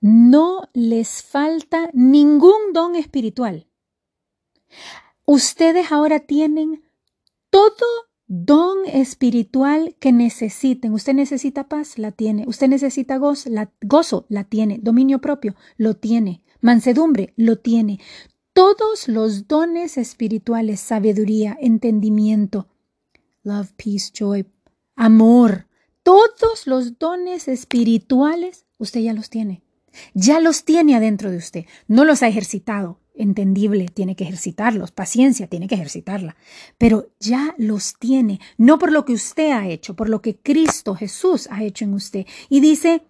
No 0.00 0.68
les 0.72 1.22
falta 1.22 1.90
ningún 1.92 2.72
don 2.72 2.96
espiritual. 2.96 3.68
Ustedes 5.24 5.92
ahora 5.92 6.18
tienen 6.18 6.82
todo 7.48 8.05
don 8.26 8.78
espiritual 8.86 9.96
que 10.00 10.12
necesiten. 10.12 10.92
Usted 10.92 11.14
necesita 11.14 11.68
paz, 11.68 11.98
la 11.98 12.12
tiene. 12.12 12.44
Usted 12.46 12.68
necesita 12.68 13.16
gozo, 13.18 13.50
la, 13.50 13.70
gozo, 13.82 14.26
la 14.28 14.44
tiene. 14.44 14.78
Dominio 14.82 15.20
propio, 15.20 15.54
lo 15.76 15.94
tiene. 15.94 16.42
Mansedumbre, 16.60 17.32
lo 17.36 17.58
tiene 17.58 18.00
todos 18.56 19.06
los 19.06 19.48
dones 19.48 19.98
espirituales, 19.98 20.80
sabiduría, 20.80 21.58
entendimiento, 21.60 22.68
love, 23.42 23.70
peace, 23.76 24.10
joy, 24.18 24.46
amor, 24.94 25.66
todos 26.02 26.66
los 26.66 26.98
dones 26.98 27.48
espirituales, 27.48 28.64
usted 28.78 29.00
ya 29.00 29.12
los 29.12 29.28
tiene. 29.28 29.62
Ya 30.14 30.40
los 30.40 30.64
tiene 30.64 30.96
adentro 30.96 31.30
de 31.30 31.36
usted. 31.36 31.66
No 31.86 32.06
los 32.06 32.22
ha 32.22 32.28
ejercitado. 32.28 32.98
Entendible, 33.18 33.88
tiene 33.88 34.14
que 34.14 34.24
ejercitarlos. 34.24 34.92
Paciencia, 34.92 35.46
tiene 35.46 35.68
que 35.68 35.74
ejercitarla. 35.74 36.36
Pero 36.76 37.08
ya 37.18 37.54
los 37.56 37.94
tiene. 37.98 38.40
No 38.58 38.78
por 38.78 38.92
lo 38.92 39.04
que 39.04 39.14
usted 39.14 39.52
ha 39.52 39.66
hecho, 39.68 39.96
por 39.96 40.08
lo 40.08 40.20
que 40.20 40.36
Cristo 40.36 40.94
Jesús 40.94 41.48
ha 41.50 41.64
hecho 41.64 41.86
en 41.86 41.94
usted. 41.94 42.26
Y 42.50 42.60
dice, 42.60 43.02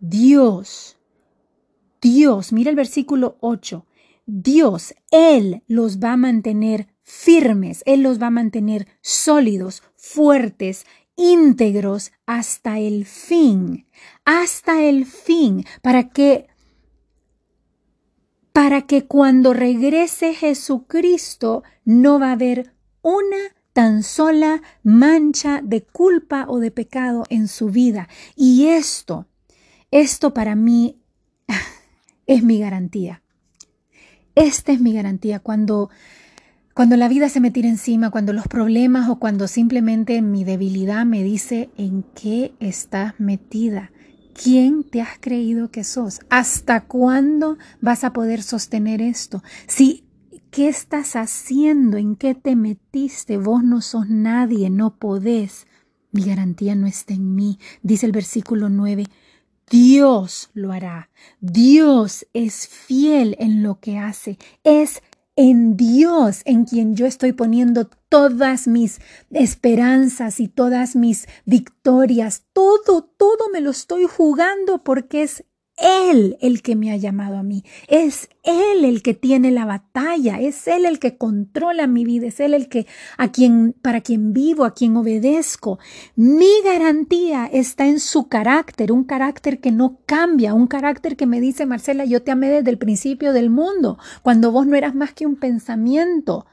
Dios, 0.00 0.98
Dios, 2.00 2.52
mira 2.52 2.70
el 2.70 2.76
versículo 2.76 3.36
8. 3.40 3.86
Dios, 4.26 4.94
Él 5.10 5.62
los 5.68 6.00
va 6.00 6.12
a 6.12 6.16
mantener 6.16 6.88
firmes, 7.02 7.82
Él 7.86 8.02
los 8.02 8.20
va 8.20 8.26
a 8.26 8.30
mantener 8.30 8.86
sólidos, 9.00 9.82
fuertes, 9.96 10.84
íntegros 11.16 12.12
hasta 12.26 12.78
el 12.78 13.06
fin, 13.06 13.86
hasta 14.24 14.82
el 14.82 15.06
fin, 15.06 15.64
para 15.80 16.10
que 16.10 16.46
para 18.58 18.82
que 18.82 19.06
cuando 19.06 19.54
regrese 19.54 20.34
Jesucristo 20.34 21.62
no 21.84 22.18
va 22.18 22.30
a 22.30 22.32
haber 22.32 22.74
una 23.02 23.36
tan 23.72 24.02
sola 24.02 24.62
mancha 24.82 25.60
de 25.62 25.82
culpa 25.84 26.44
o 26.48 26.58
de 26.58 26.72
pecado 26.72 27.22
en 27.30 27.46
su 27.46 27.68
vida. 27.68 28.08
Y 28.34 28.66
esto, 28.66 29.28
esto 29.92 30.34
para 30.34 30.56
mí 30.56 30.98
es 32.26 32.42
mi 32.42 32.58
garantía. 32.58 33.22
Esta 34.34 34.72
es 34.72 34.80
mi 34.80 34.92
garantía 34.92 35.38
cuando 35.38 35.88
cuando 36.74 36.96
la 36.96 37.06
vida 37.06 37.28
se 37.28 37.38
me 37.38 37.52
tira 37.52 37.68
encima, 37.68 38.10
cuando 38.10 38.32
los 38.32 38.48
problemas 38.48 39.08
o 39.08 39.20
cuando 39.20 39.46
simplemente 39.46 40.20
mi 40.20 40.42
debilidad 40.42 41.06
me 41.06 41.22
dice 41.22 41.70
en 41.78 42.02
qué 42.02 42.54
estás 42.58 43.14
metida. 43.20 43.92
¿Quién 44.42 44.84
te 44.84 45.00
has 45.00 45.18
creído 45.18 45.70
que 45.70 45.84
sos? 45.84 46.20
¿Hasta 46.30 46.82
cuándo 46.82 47.58
vas 47.80 48.04
a 48.04 48.12
poder 48.12 48.42
sostener 48.42 49.02
esto? 49.02 49.42
Si 49.66 50.04
¿Qué 50.50 50.68
estás 50.68 51.14
haciendo? 51.14 51.98
¿En 51.98 52.16
qué 52.16 52.34
te 52.34 52.56
metiste? 52.56 53.36
Vos 53.36 53.62
no 53.62 53.82
sos 53.82 54.08
nadie, 54.08 54.70
no 54.70 54.96
podés. 54.96 55.66
Mi 56.10 56.22
garantía 56.22 56.74
no 56.74 56.86
está 56.86 57.12
en 57.12 57.34
mí, 57.34 57.58
dice 57.82 58.06
el 58.06 58.12
versículo 58.12 58.70
9. 58.70 59.04
Dios 59.70 60.50
lo 60.54 60.72
hará. 60.72 61.10
Dios 61.40 62.26
es 62.32 62.66
fiel 62.66 63.36
en 63.38 63.62
lo 63.62 63.78
que 63.78 63.98
hace. 63.98 64.38
Es 64.64 65.02
en 65.38 65.76
Dios 65.76 66.42
en 66.46 66.64
quien 66.64 66.96
yo 66.96 67.06
estoy 67.06 67.30
poniendo 67.30 67.88
todas 68.08 68.66
mis 68.66 68.98
esperanzas 69.30 70.40
y 70.40 70.48
todas 70.48 70.96
mis 70.96 71.28
victorias. 71.44 72.42
Todo, 72.52 73.04
todo 73.04 73.48
me 73.52 73.60
lo 73.60 73.70
estoy 73.70 74.06
jugando 74.06 74.82
porque 74.82 75.22
es 75.22 75.44
él 75.78 76.36
el 76.40 76.62
que 76.62 76.74
me 76.74 76.90
ha 76.90 76.96
llamado 76.96 77.36
a 77.36 77.42
mí, 77.42 77.64
es 77.86 78.28
Él 78.42 78.84
el 78.84 79.02
que 79.02 79.14
tiene 79.14 79.50
la 79.50 79.64
batalla, 79.64 80.40
es 80.40 80.66
Él 80.66 80.84
el 80.84 80.98
que 80.98 81.16
controla 81.16 81.86
mi 81.86 82.04
vida, 82.04 82.26
es 82.26 82.40
Él 82.40 82.54
el 82.54 82.68
que 82.68 82.86
a 83.16 83.30
quien, 83.30 83.74
para 83.80 84.00
quien 84.00 84.32
vivo, 84.32 84.64
a 84.64 84.74
quien 84.74 84.96
obedezco. 84.96 85.78
Mi 86.16 86.50
garantía 86.64 87.48
está 87.52 87.86
en 87.86 88.00
su 88.00 88.28
carácter, 88.28 88.90
un 88.90 89.04
carácter 89.04 89.60
que 89.60 89.70
no 89.70 90.00
cambia, 90.06 90.54
un 90.54 90.66
carácter 90.66 91.16
que 91.16 91.26
me 91.26 91.40
dice, 91.40 91.66
Marcela, 91.66 92.04
yo 92.04 92.22
te 92.22 92.32
amé 92.32 92.48
desde 92.48 92.70
el 92.70 92.78
principio 92.78 93.32
del 93.32 93.50
mundo, 93.50 93.98
cuando 94.22 94.50
vos 94.50 94.66
no 94.66 94.76
eras 94.76 94.94
más 94.94 95.12
que 95.12 95.26
un 95.26 95.36
pensamiento. 95.36 96.46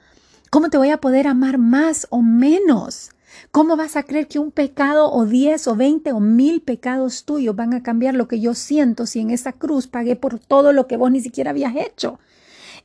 ¿Cómo 0.52 0.70
te 0.70 0.78
voy 0.78 0.90
a 0.90 0.98
poder 0.98 1.28
amar 1.28 1.58
más 1.58 2.06
o 2.12 2.22
menos? 2.22 3.14
¿Cómo 3.52 3.78
vas 3.78 3.95
a 3.95 4.04
creer 4.04 4.28
que 4.28 4.39
un 4.39 4.52
pecado 4.52 5.12
o 5.12 5.26
diez 5.26 5.67
o 5.67 5.76
veinte 5.76 6.12
o 6.12 6.19
mil 6.19 6.62
pecados 6.62 7.26
tuyos 7.26 7.56
van 7.56 7.74
a 7.74 7.84
cambiar 7.84 8.15
lo 8.15 8.28
que 8.28 8.39
yo 8.39 8.54
siento 8.54 9.06
si 9.06 9.19
en 9.19 9.30
esa 9.30 9.54
cruz 9.54 9.88
pagué 9.88 10.15
por 10.15 10.39
todo 10.39 10.74
lo 10.74 10.88
que 10.88 10.98
vos 10.98 11.12
ni 11.12 11.21
siquiera 11.21 11.52
habías 11.52 11.76
hecho? 11.76 12.19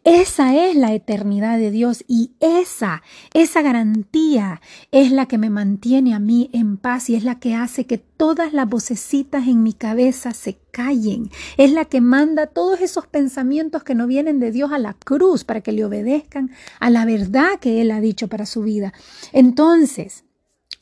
Esa 0.04 0.56
es 0.56 0.76
la 0.76 0.94
eternidad 0.94 1.58
de 1.58 1.70
Dios 1.70 2.04
y 2.08 2.30
esa, 2.40 3.02
esa 3.34 3.60
garantía 3.60 4.62
es 4.92 5.12
la 5.12 5.26
que 5.26 5.36
me 5.36 5.50
mantiene 5.50 6.14
a 6.14 6.18
mí 6.18 6.48
en 6.54 6.78
paz 6.78 7.10
y 7.10 7.16
es 7.16 7.22
la 7.22 7.38
que 7.38 7.54
hace 7.54 7.84
que 7.84 7.98
todas 7.98 8.54
las 8.54 8.66
vocecitas 8.66 9.46
en 9.46 9.62
mi 9.62 9.74
cabeza 9.74 10.32
se 10.32 10.56
callen. 10.70 11.30
Es 11.58 11.72
la 11.72 11.84
que 11.84 12.00
manda 12.00 12.46
todos 12.46 12.80
esos 12.80 13.06
pensamientos 13.08 13.84
que 13.84 13.94
no 13.94 14.06
vienen 14.06 14.40
de 14.40 14.52
Dios 14.52 14.72
a 14.72 14.78
la 14.78 14.94
cruz 14.94 15.44
para 15.44 15.60
que 15.60 15.72
le 15.72 15.84
obedezcan 15.84 16.50
a 16.78 16.88
la 16.88 17.04
verdad 17.04 17.58
que 17.60 17.82
Él 17.82 17.90
ha 17.90 18.00
dicho 18.00 18.28
para 18.28 18.46
su 18.46 18.62
vida. 18.62 18.94
Entonces, 19.34 20.24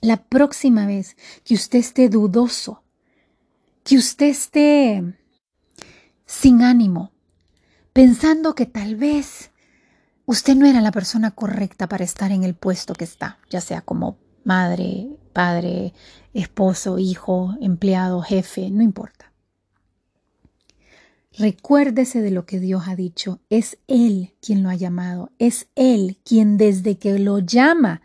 la 0.00 0.22
próxima 0.22 0.86
vez 0.86 1.16
que 1.44 1.54
usted 1.54 1.78
esté 1.78 2.08
dudoso, 2.08 2.82
que 3.84 3.96
usted 3.96 4.26
esté 4.26 5.02
sin 6.26 6.62
ánimo, 6.62 7.12
pensando 7.92 8.54
que 8.54 8.66
tal 8.66 8.96
vez 8.96 9.50
usted 10.26 10.54
no 10.54 10.66
era 10.66 10.80
la 10.80 10.92
persona 10.92 11.30
correcta 11.30 11.88
para 11.88 12.04
estar 12.04 12.32
en 12.32 12.44
el 12.44 12.54
puesto 12.54 12.94
que 12.94 13.04
está, 13.04 13.38
ya 13.50 13.60
sea 13.60 13.80
como 13.80 14.18
madre, 14.44 15.08
padre, 15.32 15.94
esposo, 16.32 16.98
hijo, 16.98 17.54
empleado, 17.60 18.22
jefe, 18.22 18.70
no 18.70 18.82
importa. 18.82 19.32
Recuérdese 21.38 22.20
de 22.20 22.32
lo 22.32 22.46
que 22.46 22.58
Dios 22.58 22.88
ha 22.88 22.96
dicho. 22.96 23.40
Es 23.48 23.78
Él 23.86 24.34
quien 24.40 24.64
lo 24.64 24.70
ha 24.70 24.74
llamado. 24.74 25.30
Es 25.38 25.68
Él 25.76 26.18
quien 26.24 26.56
desde 26.56 26.98
que 26.98 27.16
lo 27.18 27.38
llama 27.38 28.02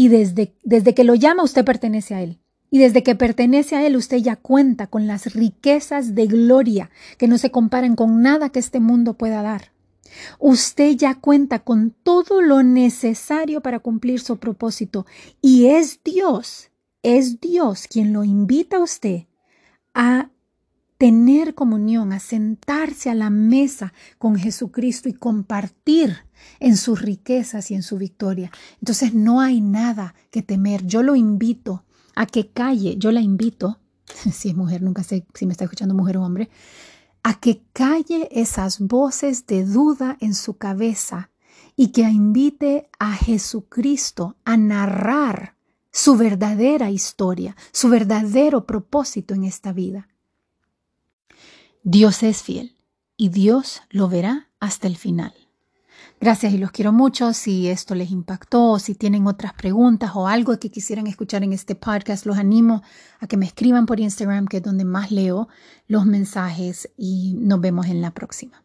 y 0.00 0.08
desde, 0.08 0.54
desde 0.64 0.94
que 0.94 1.04
lo 1.04 1.14
llama 1.14 1.42
usted 1.42 1.62
pertenece 1.62 2.14
a 2.14 2.22
Él. 2.22 2.38
Y 2.70 2.78
desde 2.78 3.02
que 3.02 3.16
pertenece 3.16 3.76
a 3.76 3.86
Él 3.86 3.96
usted 3.96 4.16
ya 4.16 4.34
cuenta 4.34 4.86
con 4.86 5.06
las 5.06 5.34
riquezas 5.34 6.14
de 6.14 6.26
gloria 6.26 6.90
que 7.18 7.28
no 7.28 7.36
se 7.36 7.50
comparan 7.50 7.96
con 7.96 8.22
nada 8.22 8.48
que 8.48 8.60
este 8.60 8.80
mundo 8.80 9.12
pueda 9.12 9.42
dar. 9.42 9.72
Usted 10.38 10.92
ya 10.92 11.16
cuenta 11.16 11.58
con 11.58 11.90
todo 11.90 12.40
lo 12.40 12.62
necesario 12.62 13.60
para 13.60 13.80
cumplir 13.80 14.20
su 14.20 14.38
propósito 14.38 15.04
y 15.42 15.66
es 15.66 16.00
Dios, 16.02 16.70
es 17.02 17.38
Dios 17.38 17.86
quien 17.86 18.14
lo 18.14 18.24
invita 18.24 18.78
a 18.78 18.82
usted 18.82 19.24
a 19.92 20.30
tener 21.00 21.54
comunión, 21.54 22.12
a 22.12 22.20
sentarse 22.20 23.08
a 23.08 23.14
la 23.14 23.30
mesa 23.30 23.94
con 24.18 24.36
Jesucristo 24.36 25.08
y 25.08 25.14
compartir 25.14 26.14
en 26.58 26.76
sus 26.76 27.00
riquezas 27.00 27.70
y 27.70 27.74
en 27.74 27.82
su 27.82 27.96
victoria. 27.96 28.52
Entonces 28.80 29.14
no 29.14 29.40
hay 29.40 29.62
nada 29.62 30.14
que 30.30 30.42
temer. 30.42 30.84
Yo 30.84 31.02
lo 31.02 31.16
invito 31.16 31.86
a 32.14 32.26
que 32.26 32.48
calle, 32.48 32.96
yo 32.98 33.12
la 33.12 33.22
invito, 33.22 33.80
si 34.30 34.50
es 34.50 34.54
mujer, 34.54 34.82
nunca 34.82 35.02
sé 35.02 35.24
si 35.32 35.46
me 35.46 35.52
está 35.52 35.64
escuchando 35.64 35.94
mujer 35.94 36.18
o 36.18 36.22
hombre, 36.22 36.50
a 37.22 37.40
que 37.40 37.62
calle 37.72 38.28
esas 38.30 38.78
voces 38.78 39.46
de 39.46 39.64
duda 39.64 40.18
en 40.20 40.34
su 40.34 40.58
cabeza 40.58 41.30
y 41.76 41.92
que 41.92 42.02
invite 42.02 42.90
a 42.98 43.14
Jesucristo 43.14 44.36
a 44.44 44.58
narrar 44.58 45.56
su 45.90 46.18
verdadera 46.18 46.90
historia, 46.90 47.56
su 47.72 47.88
verdadero 47.88 48.66
propósito 48.66 49.32
en 49.32 49.44
esta 49.44 49.72
vida. 49.72 50.10
Dios 51.82 52.22
es 52.22 52.42
fiel 52.42 52.76
y 53.16 53.30
Dios 53.30 53.80
lo 53.88 54.08
verá 54.08 54.48
hasta 54.60 54.86
el 54.86 54.96
final. 54.96 55.32
Gracias 56.20 56.52
y 56.52 56.58
los 56.58 56.70
quiero 56.70 56.92
mucho. 56.92 57.32
Si 57.32 57.68
esto 57.68 57.94
les 57.94 58.10
impactó 58.10 58.78
si 58.78 58.94
tienen 58.94 59.26
otras 59.26 59.54
preguntas 59.54 60.10
o 60.14 60.28
algo 60.28 60.58
que 60.58 60.70
quisieran 60.70 61.06
escuchar 61.06 61.42
en 61.42 61.54
este 61.54 61.74
podcast, 61.74 62.26
los 62.26 62.36
animo 62.36 62.82
a 63.18 63.26
que 63.26 63.38
me 63.38 63.46
escriban 63.46 63.86
por 63.86 63.98
Instagram, 63.98 64.46
que 64.46 64.58
es 64.58 64.62
donde 64.62 64.84
más 64.84 65.10
leo 65.10 65.48
los 65.86 66.04
mensajes 66.04 66.90
y 66.98 67.34
nos 67.38 67.60
vemos 67.62 67.86
en 67.86 68.02
la 68.02 68.10
próxima. 68.10 68.62